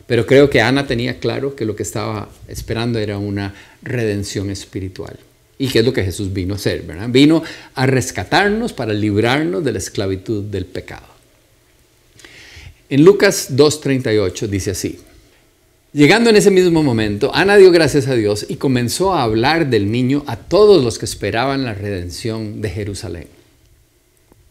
Pero 0.07 0.25
creo 0.25 0.49
que 0.49 0.61
Ana 0.61 0.87
tenía 0.87 1.19
claro 1.19 1.55
que 1.55 1.65
lo 1.65 1.75
que 1.75 1.83
estaba 1.83 2.29
esperando 2.47 2.97
era 2.97 3.17
una 3.17 3.53
redención 3.83 4.49
espiritual. 4.49 5.17
Y 5.59 5.67
que 5.67 5.79
es 5.79 5.85
lo 5.85 5.93
que 5.93 6.03
Jesús 6.03 6.33
vino 6.33 6.53
a 6.53 6.57
hacer, 6.57 6.83
¿verdad? 6.83 7.09
Vino 7.09 7.43
a 7.75 7.85
rescatarnos 7.85 8.73
para 8.73 8.93
librarnos 8.93 9.63
de 9.63 9.71
la 9.71 9.79
esclavitud 9.79 10.43
del 10.43 10.65
pecado. 10.65 11.05
En 12.89 13.03
Lucas 13.03 13.49
2.38 13.51 14.47
dice 14.47 14.71
así, 14.71 14.99
Llegando 15.93 16.29
en 16.29 16.35
ese 16.35 16.51
mismo 16.51 16.83
momento, 16.83 17.31
Ana 17.33 17.55
dio 17.55 17.71
gracias 17.71 18.07
a 18.07 18.13
Dios 18.13 18.45
y 18.49 18.57
comenzó 18.57 19.13
a 19.13 19.23
hablar 19.23 19.69
del 19.69 19.89
niño 19.91 20.23
a 20.27 20.35
todos 20.35 20.83
los 20.83 20.99
que 20.99 21.05
esperaban 21.05 21.63
la 21.63 21.73
redención 21.73 22.61
de 22.61 22.69
Jerusalén. 22.69 23.27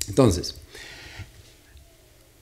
Entonces, 0.09 0.55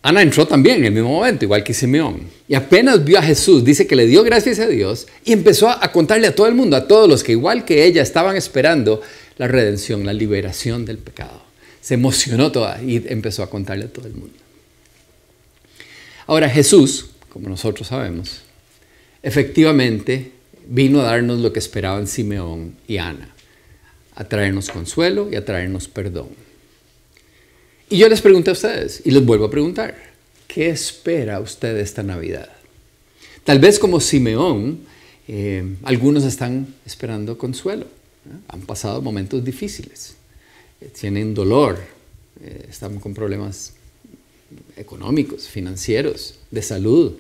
Ana 0.00 0.22
entró 0.22 0.46
también 0.46 0.76
en 0.76 0.84
el 0.84 0.92
mismo 0.92 1.08
momento, 1.08 1.44
igual 1.44 1.64
que 1.64 1.74
Simeón. 1.74 2.28
Y 2.46 2.54
apenas 2.54 3.04
vio 3.04 3.18
a 3.18 3.22
Jesús, 3.22 3.64
dice 3.64 3.86
que 3.86 3.96
le 3.96 4.06
dio 4.06 4.22
gracias 4.22 4.58
a 4.60 4.66
Dios 4.66 5.06
y 5.24 5.32
empezó 5.32 5.70
a 5.70 5.90
contarle 5.90 6.28
a 6.28 6.34
todo 6.34 6.46
el 6.46 6.54
mundo, 6.54 6.76
a 6.76 6.86
todos 6.86 7.08
los 7.08 7.24
que 7.24 7.32
igual 7.32 7.64
que 7.64 7.84
ella 7.84 8.02
estaban 8.02 8.36
esperando 8.36 9.00
la 9.38 9.48
redención, 9.48 10.06
la 10.06 10.12
liberación 10.12 10.84
del 10.84 10.98
pecado. 10.98 11.42
Se 11.80 11.94
emocionó 11.94 12.52
toda 12.52 12.80
y 12.82 13.02
empezó 13.08 13.42
a 13.42 13.50
contarle 13.50 13.86
a 13.86 13.88
todo 13.88 14.06
el 14.06 14.14
mundo. 14.14 14.36
Ahora 16.26 16.48
Jesús, 16.48 17.06
como 17.30 17.48
nosotros 17.48 17.88
sabemos, 17.88 18.43
efectivamente 19.24 20.32
vino 20.68 21.00
a 21.00 21.04
darnos 21.04 21.40
lo 21.40 21.52
que 21.52 21.58
esperaban 21.58 22.06
Simeón 22.06 22.76
y 22.86 22.98
Ana, 22.98 23.34
a 24.14 24.24
traernos 24.24 24.68
consuelo 24.68 25.28
y 25.32 25.36
a 25.36 25.44
traernos 25.44 25.88
perdón. 25.88 26.28
Y 27.88 27.98
yo 27.98 28.08
les 28.08 28.20
pregunto 28.20 28.50
a 28.50 28.52
ustedes, 28.52 29.02
y 29.04 29.10
les 29.10 29.24
vuelvo 29.24 29.46
a 29.46 29.50
preguntar, 29.50 29.96
¿qué 30.46 30.68
espera 30.68 31.40
usted 31.40 31.76
esta 31.78 32.02
Navidad? 32.02 32.50
Tal 33.44 33.58
vez 33.58 33.78
como 33.78 33.98
Simeón, 33.98 34.80
eh, 35.26 35.74
algunos 35.82 36.24
están 36.24 36.74
esperando 36.84 37.38
consuelo. 37.38 37.86
Han 38.48 38.62
pasado 38.62 39.00
momentos 39.02 39.44
difíciles, 39.44 40.16
eh, 40.80 40.90
tienen 40.98 41.34
dolor, 41.34 41.78
eh, 42.42 42.66
están 42.68 43.00
con 43.00 43.14
problemas 43.14 43.74
económicos, 44.76 45.48
financieros, 45.48 46.38
de 46.50 46.62
salud, 46.62 47.12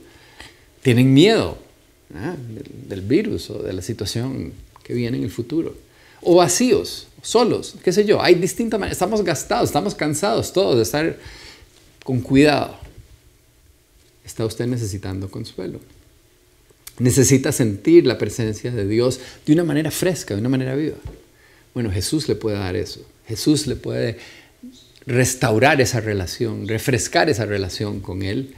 tienen 0.82 1.12
miedo, 1.12 1.58
¿ah? 2.14 2.36
del, 2.88 3.00
virus 3.02 3.50
o 3.50 3.62
de 3.62 3.72
la 3.72 3.82
situación 3.82 4.52
que 4.82 4.94
viene 4.94 5.18
en 5.18 5.24
el 5.24 5.30
futuro. 5.30 5.76
O 6.22 6.36
vacíos, 6.36 7.08
solos, 7.22 7.74
qué 7.82 7.92
sé 7.92 8.04
yo. 8.04 8.22
Hay 8.22 8.34
distintas 8.34 8.80
maneras. 8.80 8.96
Estamos 8.96 9.22
gastados, 9.22 9.68
estamos 9.68 9.94
cansados 9.94 10.52
todos 10.52 10.76
de 10.76 10.82
estar 10.82 11.18
con 12.02 12.20
cuidado. 12.20 12.76
Está 14.24 14.46
usted 14.46 14.66
necesitando 14.66 15.30
consuelo. 15.30 15.80
Necesita 16.98 17.52
sentir 17.52 18.06
la 18.06 18.18
presencia 18.18 18.70
de 18.70 18.86
Dios 18.86 19.20
de 19.44 19.52
una 19.52 19.64
manera 19.64 19.90
fresca, 19.90 20.34
de 20.34 20.40
una 20.40 20.48
manera 20.48 20.74
viva. 20.74 20.96
Bueno, 21.74 21.90
Jesús 21.90 22.28
le 22.28 22.36
puede 22.36 22.56
dar 22.56 22.76
eso. 22.76 23.04
Jesús 23.26 23.66
le 23.66 23.76
puede 23.76 24.18
restaurar 25.06 25.80
esa 25.80 26.00
relación, 26.00 26.68
refrescar 26.68 27.28
esa 27.28 27.44
relación 27.44 28.00
con 28.00 28.22
Él 28.22 28.54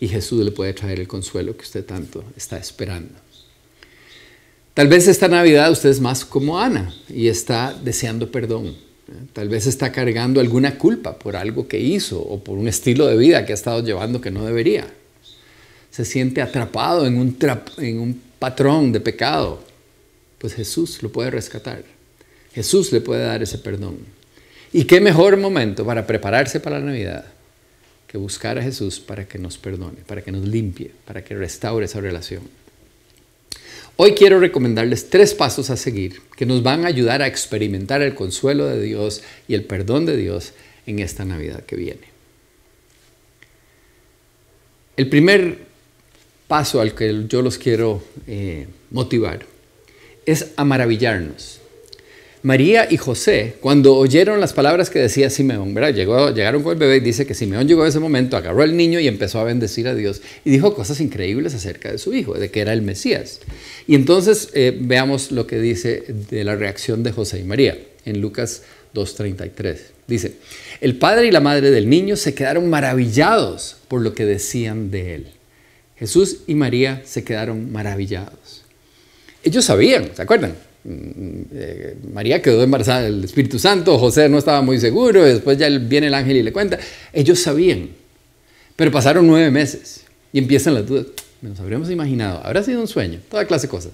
y 0.00 0.08
Jesús 0.08 0.42
le 0.42 0.50
puede 0.50 0.72
traer 0.72 0.98
el 0.98 1.06
consuelo 1.06 1.56
que 1.56 1.62
usted 1.62 1.84
tanto 1.84 2.24
está 2.34 2.56
esperando. 2.56 3.14
Tal 4.72 4.88
vez 4.88 5.06
esta 5.06 5.28
Navidad 5.28 5.70
usted 5.70 5.90
es 5.90 6.00
más 6.00 6.24
como 6.24 6.58
Ana 6.58 6.94
y 7.08 7.28
está 7.28 7.78
deseando 7.84 8.32
perdón. 8.32 8.74
Tal 9.34 9.48
vez 9.48 9.66
está 9.66 9.92
cargando 9.92 10.40
alguna 10.40 10.78
culpa 10.78 11.18
por 11.18 11.36
algo 11.36 11.68
que 11.68 11.78
hizo 11.78 12.18
o 12.20 12.42
por 12.42 12.56
un 12.56 12.66
estilo 12.66 13.06
de 13.06 13.16
vida 13.16 13.44
que 13.44 13.52
ha 13.52 13.54
estado 13.54 13.84
llevando 13.84 14.20
que 14.20 14.30
no 14.30 14.46
debería. 14.46 14.86
Se 15.90 16.04
siente 16.04 16.40
atrapado 16.40 17.06
en 17.06 17.18
un, 17.18 17.36
en 17.78 17.98
un 17.98 18.22
patrón 18.38 18.92
de 18.92 19.00
pecado. 19.00 19.62
Pues 20.38 20.54
Jesús 20.54 21.02
lo 21.02 21.10
puede 21.10 21.30
rescatar. 21.30 21.82
Jesús 22.54 22.92
le 22.92 23.00
puede 23.00 23.24
dar 23.24 23.42
ese 23.42 23.58
perdón. 23.58 23.98
¿Y 24.72 24.84
qué 24.84 25.00
mejor 25.00 25.36
momento 25.36 25.84
para 25.84 26.06
prepararse 26.06 26.60
para 26.60 26.78
la 26.78 26.86
Navidad 26.86 27.24
que 28.10 28.18
buscar 28.18 28.58
a 28.58 28.62
Jesús 28.62 28.98
para 28.98 29.28
que 29.28 29.38
nos 29.38 29.56
perdone, 29.56 29.98
para 30.04 30.20
que 30.20 30.32
nos 30.32 30.44
limpie, 30.44 30.90
para 31.06 31.22
que 31.22 31.36
restaure 31.36 31.84
esa 31.84 32.00
relación. 32.00 32.42
Hoy 33.94 34.14
quiero 34.14 34.40
recomendarles 34.40 35.10
tres 35.10 35.32
pasos 35.32 35.70
a 35.70 35.76
seguir 35.76 36.20
que 36.36 36.44
nos 36.44 36.64
van 36.64 36.84
a 36.84 36.88
ayudar 36.88 37.22
a 37.22 37.28
experimentar 37.28 38.02
el 38.02 38.16
consuelo 38.16 38.66
de 38.66 38.82
Dios 38.82 39.22
y 39.46 39.54
el 39.54 39.62
perdón 39.62 40.06
de 40.06 40.16
Dios 40.16 40.54
en 40.88 40.98
esta 40.98 41.24
Navidad 41.24 41.64
que 41.64 41.76
viene. 41.76 42.10
El 44.96 45.08
primer 45.08 45.58
paso 46.48 46.80
al 46.80 46.96
que 46.96 47.26
yo 47.28 47.42
los 47.42 47.58
quiero 47.58 48.02
eh, 48.26 48.66
motivar 48.90 49.46
es 50.26 50.50
a 50.56 50.64
maravillarnos 50.64 51.59
María 52.42 52.88
y 52.90 52.96
José, 52.96 53.56
cuando 53.60 53.96
oyeron 53.96 54.40
las 54.40 54.54
palabras 54.54 54.88
que 54.88 54.98
decía 54.98 55.28
Simeón, 55.28 55.74
¿verdad? 55.74 55.94
Llegaron 56.34 56.62
con 56.62 56.72
el 56.72 56.78
bebé 56.78 56.96
y 56.96 57.00
dice 57.00 57.26
que 57.26 57.34
Simeón 57.34 57.68
llegó 57.68 57.82
a 57.82 57.88
ese 57.88 57.98
momento, 57.98 58.36
agarró 58.36 58.62
al 58.62 58.74
niño 58.74 58.98
y 58.98 59.08
empezó 59.08 59.40
a 59.40 59.44
bendecir 59.44 59.86
a 59.88 59.94
Dios 59.94 60.22
y 60.42 60.50
dijo 60.50 60.74
cosas 60.74 61.00
increíbles 61.00 61.54
acerca 61.54 61.92
de 61.92 61.98
su 61.98 62.14
hijo, 62.14 62.32
de 62.34 62.50
que 62.50 62.60
era 62.60 62.72
el 62.72 62.80
Mesías. 62.80 63.40
Y 63.86 63.94
entonces 63.94 64.48
eh, 64.54 64.74
veamos 64.80 65.32
lo 65.32 65.46
que 65.46 65.58
dice 65.60 66.04
de 66.30 66.44
la 66.44 66.56
reacción 66.56 67.02
de 67.02 67.12
José 67.12 67.40
y 67.40 67.44
María 67.44 67.76
en 68.06 68.22
Lucas 68.22 68.62
2.33. 68.94 69.76
Dice, 70.06 70.36
el 70.80 70.96
padre 70.96 71.26
y 71.26 71.30
la 71.32 71.40
madre 71.40 71.70
del 71.70 71.90
niño 71.90 72.16
se 72.16 72.32
quedaron 72.32 72.70
maravillados 72.70 73.76
por 73.88 74.00
lo 74.00 74.14
que 74.14 74.24
decían 74.24 74.90
de 74.90 75.14
él. 75.14 75.26
Jesús 75.98 76.38
y 76.46 76.54
María 76.54 77.02
se 77.04 77.22
quedaron 77.22 77.70
maravillados. 77.70 78.62
Ellos 79.44 79.66
sabían, 79.66 80.10
¿se 80.16 80.22
acuerdan? 80.22 80.69
Mm, 80.82 81.42
eh, 81.52 81.96
María 82.12 82.40
quedó 82.40 82.62
embarazada 82.62 83.02
del 83.02 83.24
Espíritu 83.24 83.58
Santo, 83.58 83.98
José 83.98 84.28
no 84.28 84.38
estaba 84.38 84.62
muy 84.62 84.80
seguro, 84.80 85.24
después 85.24 85.58
ya 85.58 85.68
viene 85.68 86.06
el 86.06 86.14
ángel 86.14 86.36
y 86.36 86.42
le 86.42 86.52
cuenta. 86.52 86.78
Ellos 87.12 87.38
sabían, 87.38 87.90
pero 88.76 88.90
pasaron 88.90 89.26
nueve 89.26 89.50
meses 89.50 90.04
y 90.32 90.38
empiezan 90.38 90.74
las 90.74 90.86
dudas. 90.86 91.06
Nos 91.42 91.58
habríamos 91.58 91.90
imaginado, 91.90 92.44
habrá 92.44 92.62
sido 92.62 92.80
un 92.82 92.88
sueño, 92.88 93.18
toda 93.30 93.46
clase 93.46 93.66
de 93.66 93.70
cosas. 93.70 93.92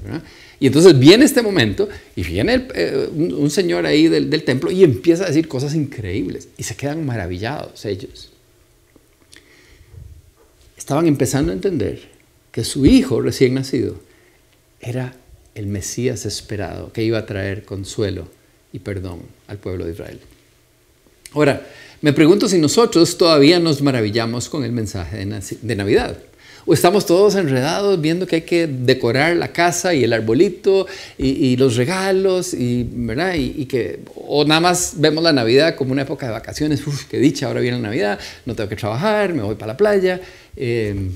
Y 0.58 0.66
entonces 0.66 0.98
viene 0.98 1.24
este 1.24 1.42
momento 1.42 1.88
y 2.16 2.24
viene 2.24 2.66
eh, 2.74 3.08
un, 3.12 3.50
señor 3.50 3.86
ahí 3.86 4.08
del 4.08 4.42
templo 4.42 4.70
y 4.70 4.82
empieza 4.82 5.24
a 5.24 5.28
decir 5.28 5.46
cosas 5.46 5.74
increíbles 5.74 6.48
y 6.56 6.64
se 6.64 6.74
quedan 6.74 7.06
maravillados 7.06 7.84
ellos. 7.84 8.30
Estaban 10.76 11.06
empezando 11.06 11.52
a 11.52 11.54
entender 11.54 12.00
que 12.50 12.64
su 12.64 12.84
hijo 12.84 13.20
recién 13.20 13.54
nacido 13.54 13.96
era 14.80 15.14
el 15.56 15.66
Mesías 15.66 16.26
esperado 16.26 16.92
que 16.92 17.02
iba 17.02 17.18
a 17.18 17.26
traer 17.26 17.64
consuelo 17.64 18.28
y 18.72 18.78
perdón 18.78 19.22
al 19.48 19.56
pueblo 19.56 19.86
de 19.86 19.92
Israel. 19.92 20.20
Ahora, 21.32 21.66
me 22.02 22.12
pregunto 22.12 22.46
si 22.46 22.58
nosotros 22.58 23.16
todavía 23.16 23.58
nos 23.58 23.80
maravillamos 23.80 24.48
con 24.48 24.64
el 24.64 24.72
mensaje 24.72 25.26
de 25.26 25.76
Navidad. 25.76 26.18
O 26.68 26.74
estamos 26.74 27.06
todos 27.06 27.36
enredados 27.36 28.00
viendo 28.00 28.26
que 28.26 28.36
hay 28.36 28.42
que 28.42 28.66
decorar 28.66 29.36
la 29.36 29.52
casa 29.52 29.94
y 29.94 30.04
el 30.04 30.12
arbolito 30.12 30.86
y, 31.16 31.56
los 31.56 31.76
regalos, 31.76 32.52
y, 32.52 32.84
¿verdad? 32.90 33.34
Y, 33.36 33.64
que, 33.66 34.00
o 34.14 34.44
nada 34.44 34.60
más 34.60 34.94
vemos 34.96 35.22
la 35.22 35.32
Navidad 35.32 35.76
como 35.76 35.92
una 35.92 36.02
época 36.02 36.26
de 36.26 36.32
vacaciones, 36.32 36.84
uf, 36.86 37.04
qué 37.04 37.18
dicha, 37.18 37.46
ahora 37.46 37.60
viene 37.60 37.78
la 37.78 37.84
Navidad, 37.84 38.18
no 38.44 38.54
tengo 38.54 38.68
que 38.68 38.76
trabajar, 38.76 39.32
me 39.32 39.42
voy 39.42 39.54
para 39.54 39.72
la 39.72 39.76
playa. 39.76 40.20
Eh, 40.56 41.12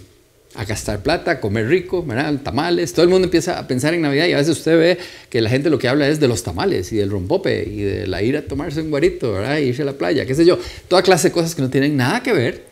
a 0.55 0.65
gastar 0.65 1.03
plata, 1.03 1.33
a 1.33 1.41
comer 1.41 1.69
rico, 1.69 2.05
¿verdad? 2.05 2.41
tamales. 2.43 2.93
Todo 2.93 3.05
el 3.05 3.09
mundo 3.09 3.27
empieza 3.27 3.59
a 3.59 3.69
pensar 3.69 3.95
en 3.95 4.03
Navidad 4.03 4.27
y 4.27 4.33
a 4.33 4.37
veces 4.37 4.59
usted 4.59 4.79
ve 4.79 4.99
que 5.29 5.41
la 5.41 5.49
gente 5.49 5.71
lo 5.71 5.79
que 5.79 5.89
habla 5.89 6.09
es 6.09 6.19
de 6.19 6.27
los 6.27 6.43
tamales 6.43 6.93
y 6.93 6.97
del 6.97 7.11
rompope 7.11 7.65
y 7.69 7.83
de 7.83 8.07
la 8.07 8.23
ir 8.23 8.37
a 8.37 8.43
tomarse 8.43 8.81
un 8.83 8.91
guarito, 8.91 9.37
irse 9.59 9.83
a 9.83 9.85
la 9.85 9.93
playa, 9.93 10.27
qué 10.27 10.35
sé 10.35 10.45
yo. 10.45 10.59
Toda 10.89 11.03
clase 11.03 11.29
de 11.29 11.33
cosas 11.33 11.55
que 11.55 11.63
no 11.63 11.71
tienen 11.71 11.97
nada 11.97 12.23
que 12.23 12.33
ver 12.33 12.65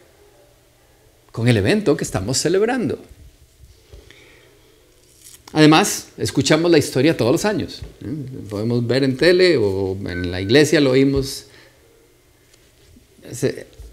con 1.30 1.47
el 1.47 1.56
evento 1.56 1.97
que 1.97 2.02
estamos 2.02 2.38
celebrando. 2.38 2.99
Además, 5.52 6.08
escuchamos 6.18 6.70
la 6.70 6.78
historia 6.78 7.16
todos 7.16 7.32
los 7.32 7.44
años. 7.44 7.82
Podemos 8.50 8.87
ver 8.87 9.04
en 9.04 9.16
tele 9.16 9.56
o 9.56 9.97
en 10.04 10.30
la 10.30 10.40
iglesia 10.40 10.80
lo 10.80 10.90
oímos. 10.90 11.47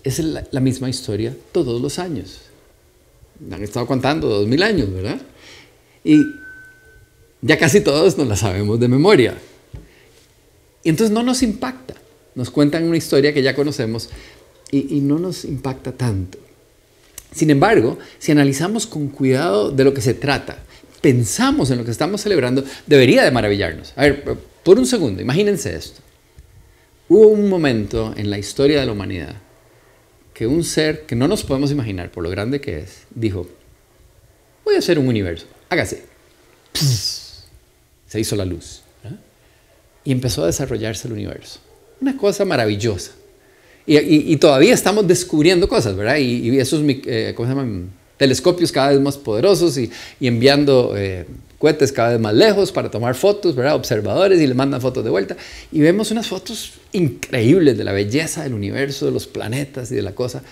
Es, 0.04 0.20
la 0.20 0.60
misma 0.60 0.90
historia 0.90 1.36
todos 1.52 1.82
los 1.82 2.00
años 2.00 2.45
han 3.52 3.64
estado 3.64 3.86
contando 3.86 4.28
dos 4.28 4.48
mil 4.48 4.62
años, 4.64 4.92
¿verdad? 4.94 5.22
Y 6.04 6.24
ya 7.42 7.58
casi 7.58 7.82
todos 7.82 8.18
nos 8.18 8.28
la 8.28 8.36
sabemos 8.36 8.80
de 8.80 8.88
memoria. 8.88 9.36
Y 10.84 10.90
entonces 10.90 11.14
no 11.14 11.24
nos 11.24 11.44
impacta. 11.44 11.96
Nos 12.36 12.50
cuentan 12.50 12.84
una 12.84 12.98
historia 12.98 13.34
que 13.34 13.42
ya 13.42 13.56
conocemos 13.56 14.10
y, 14.72 14.98
y 14.98 15.02
no 15.02 15.20
nos 15.20 15.46
impacta 15.46 15.92
tanto. 15.92 16.38
Sin 17.32 17.50
embargo, 17.50 17.98
si 18.20 18.32
analizamos 18.32 18.88
con 18.88 19.08
cuidado 19.08 19.72
de 19.72 19.84
lo 19.84 19.94
que 19.94 20.02
se 20.02 20.14
trata, 20.14 20.60
pensamos 21.02 21.70
en 21.72 21.78
lo 21.78 21.86
que 21.86 21.92
estamos 21.92 22.22
celebrando, 22.22 22.64
debería 22.88 23.24
de 23.24 23.32
maravillarnos. 23.32 23.94
A 23.96 24.04
ver, 24.04 24.24
por 24.64 24.80
un 24.80 24.86
segundo, 24.86 25.22
imagínense 25.22 25.76
esto. 25.76 26.02
Hubo 27.08 27.28
un 27.28 27.50
momento 27.50 28.14
en 28.18 28.30
la 28.30 28.38
historia 28.38 28.80
de 28.80 28.86
la 28.86 28.94
humanidad 28.94 29.36
que 30.36 30.46
un 30.46 30.66
ser 30.66 31.06
que 31.06 31.16
no 31.16 31.30
nos 31.30 31.44
podemos 31.44 31.72
imaginar 31.72 32.12
por 32.12 32.22
lo 32.22 32.30
grande 32.30 32.60
que 32.60 32.80
es, 32.80 33.04
dijo, 33.10 33.48
voy 34.66 34.76
a 34.76 34.80
hacer 34.80 35.00
un 35.00 35.08
universo, 35.08 35.48
hágase. 35.70 36.04
Se 38.08 38.20
hizo 38.20 38.36
la 38.36 38.46
luz. 38.46 38.82
Y 40.04 40.12
empezó 40.12 40.44
a 40.44 40.48
desarrollarse 40.48 41.08
el 41.08 41.14
universo. 41.14 41.60
Una 42.02 42.16
cosa 42.18 42.46
maravillosa. 42.46 43.14
Y, 43.88 44.36
todavía 44.38 44.74
estamos 44.74 45.08
descubriendo 45.08 45.70
cosas, 45.70 45.96
¿verdad? 45.96 46.18
Y, 46.18 46.58
esos, 46.60 46.84
eh. 46.86 47.34
Telescopios 48.18 48.72
cada 48.72 48.90
vez 48.90 49.00
más 49.00 49.18
poderosos 49.18 49.78
y, 49.78 49.90
enviando 50.20 50.96
eh, 50.98 51.26
cohetes 51.58 51.92
cada 51.92 52.10
vez 52.10 52.20
más 52.20 52.34
lejos 52.34 52.72
para 52.72 52.92
tomar 52.92 53.16
fotos, 53.16 53.56
¿verdad? 53.56 53.76
Observadores 53.76 54.42
y 54.42 54.48
le 54.48 54.54
mandan 54.54 54.82
fotos 54.82 55.04
de 55.04 55.10
vuelta. 55.10 55.38
Y 55.72 55.80
vemos 55.80 56.12
unas 56.12 56.28
fotos 56.28 56.74
increíbles 56.92 57.78
de 57.78 57.84
la 57.84 57.92
belleza 57.92 58.44
del 58.44 58.54
universo, 58.54 59.06
de 59.06 59.12
los 59.12 59.28
planetas 59.28 59.92
y 59.92 59.96
de 59.96 60.02
la 60.02 60.14
cosa. 60.14 60.44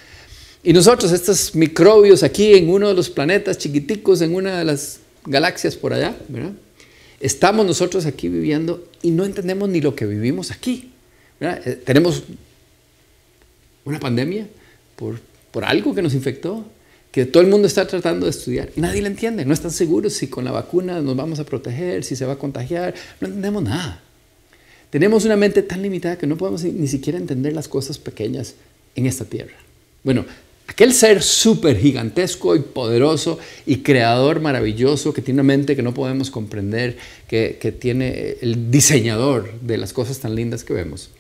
Y 0.64 0.72
nosotros, 0.72 1.12
estos 1.12 1.56
microbios 1.56 2.24
aquí 2.24 2.54
en 2.54 2.70
uno 2.70 2.88
de 2.88 2.94
los 2.94 3.10
planetas 3.10 3.58
chiquiticos, 3.58 4.22
en 4.22 4.34
una 4.34 4.60
de 4.60 4.66
las 4.66 5.00
galaxias 5.26 5.76
por 5.76 5.94
allá, 5.94 6.16
¿verdad? 6.30 6.54
Estamos 7.20 7.66
nosotros 7.66 8.06
aquí 8.06 8.30
viviendo 8.30 8.86
y 9.02 9.12
no 9.12 9.26
entendemos 9.26 9.70
ni 9.70 9.82
lo 9.82 9.96
que 9.96 10.06
vivimos 10.06 10.52
aquí. 10.52 10.92
Eh, 11.40 11.82
tenemos 11.86 12.24
una 13.86 14.00
pandemia 14.00 14.48
por, 14.96 15.20
por 15.52 15.66
algo 15.66 15.94
que 15.94 16.02
nos 16.02 16.14
infectó 16.14 16.66
que 17.14 17.28
todo 17.28 17.44
el 17.44 17.50
mundo 17.50 17.68
está 17.68 17.86
tratando 17.86 18.26
de 18.26 18.32
estudiar 18.32 18.72
nadie 18.76 19.00
lo 19.04 19.08
entiende. 19.08 19.46
No 19.46 19.54
están 19.54 19.70
seguros 19.70 20.14
si 20.14 20.28
con 20.28 20.44
la 20.44 20.52
vacuna 20.52 21.00
nos 21.00 21.16
vamos 21.16 21.40
a 21.40 21.46
proteger, 21.46 22.04
si 22.04 22.16
se 22.16 22.26
va 22.26 22.34
a 22.34 22.40
contagiar. 22.40 22.96
No 23.22 23.28
entendemos 23.28 23.62
nada. 23.62 24.02
Tenemos 24.90 25.24
una 25.24 25.36
mente 25.36 25.62
tan 25.62 25.84
limitada 25.84 26.18
que 26.18 26.26
no 26.26 26.38
podemos 26.38 26.64
ni 26.64 26.88
siquiera 26.88 27.20
entender 27.20 27.54
las 27.54 27.68
cosas 27.68 28.00
pequeñas 28.00 28.56
en 28.96 29.06
esta 29.06 29.26
tierra. 29.26 29.54
Bueno, 30.04 30.26
aquel 30.66 30.92
ser 30.92 31.22
súper 31.22 31.78
gigantesco 31.78 32.56
y 32.56 32.62
poderoso 32.62 33.38
y 33.68 33.84
creador 33.84 34.40
maravilloso 34.40 35.14
que 35.14 35.22
tiene 35.22 35.42
una 35.42 35.48
mente 35.48 35.76
que 35.76 35.84
no 35.84 35.94
podemos 35.94 36.32
comprender, 36.32 36.98
que, 37.28 37.60
que 37.62 37.72
tiene 37.72 38.38
el 38.42 38.72
diseñador 38.72 39.60
de 39.62 39.78
las 39.78 39.94
cosas 39.94 40.18
tan 40.18 40.34
lindas 40.34 40.64
que 40.64 40.74
vemos, 40.74 41.12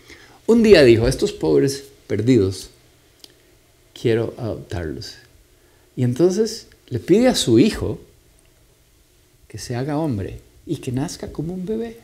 un 0.47 0.63
día 0.63 0.83
dijo, 0.83 1.07
estos 1.07 1.33
pobres 1.33 1.83
perdidos, 2.07 2.71
quiero 3.93 4.33
adoptarlos 4.39 5.22
y 5.95 6.03
entonces 6.03 6.67
le 6.89 6.99
pide 6.99 7.27
a 7.27 7.35
su 7.35 7.59
hijo 7.59 7.99
que 9.47 9.57
se 9.57 9.75
haga 9.75 9.97
hombre 9.97 10.39
y 10.65 10.77
que 10.77 10.91
nazca 10.91 11.31
como 11.31 11.53
un 11.53 11.65
bebé 11.65 11.97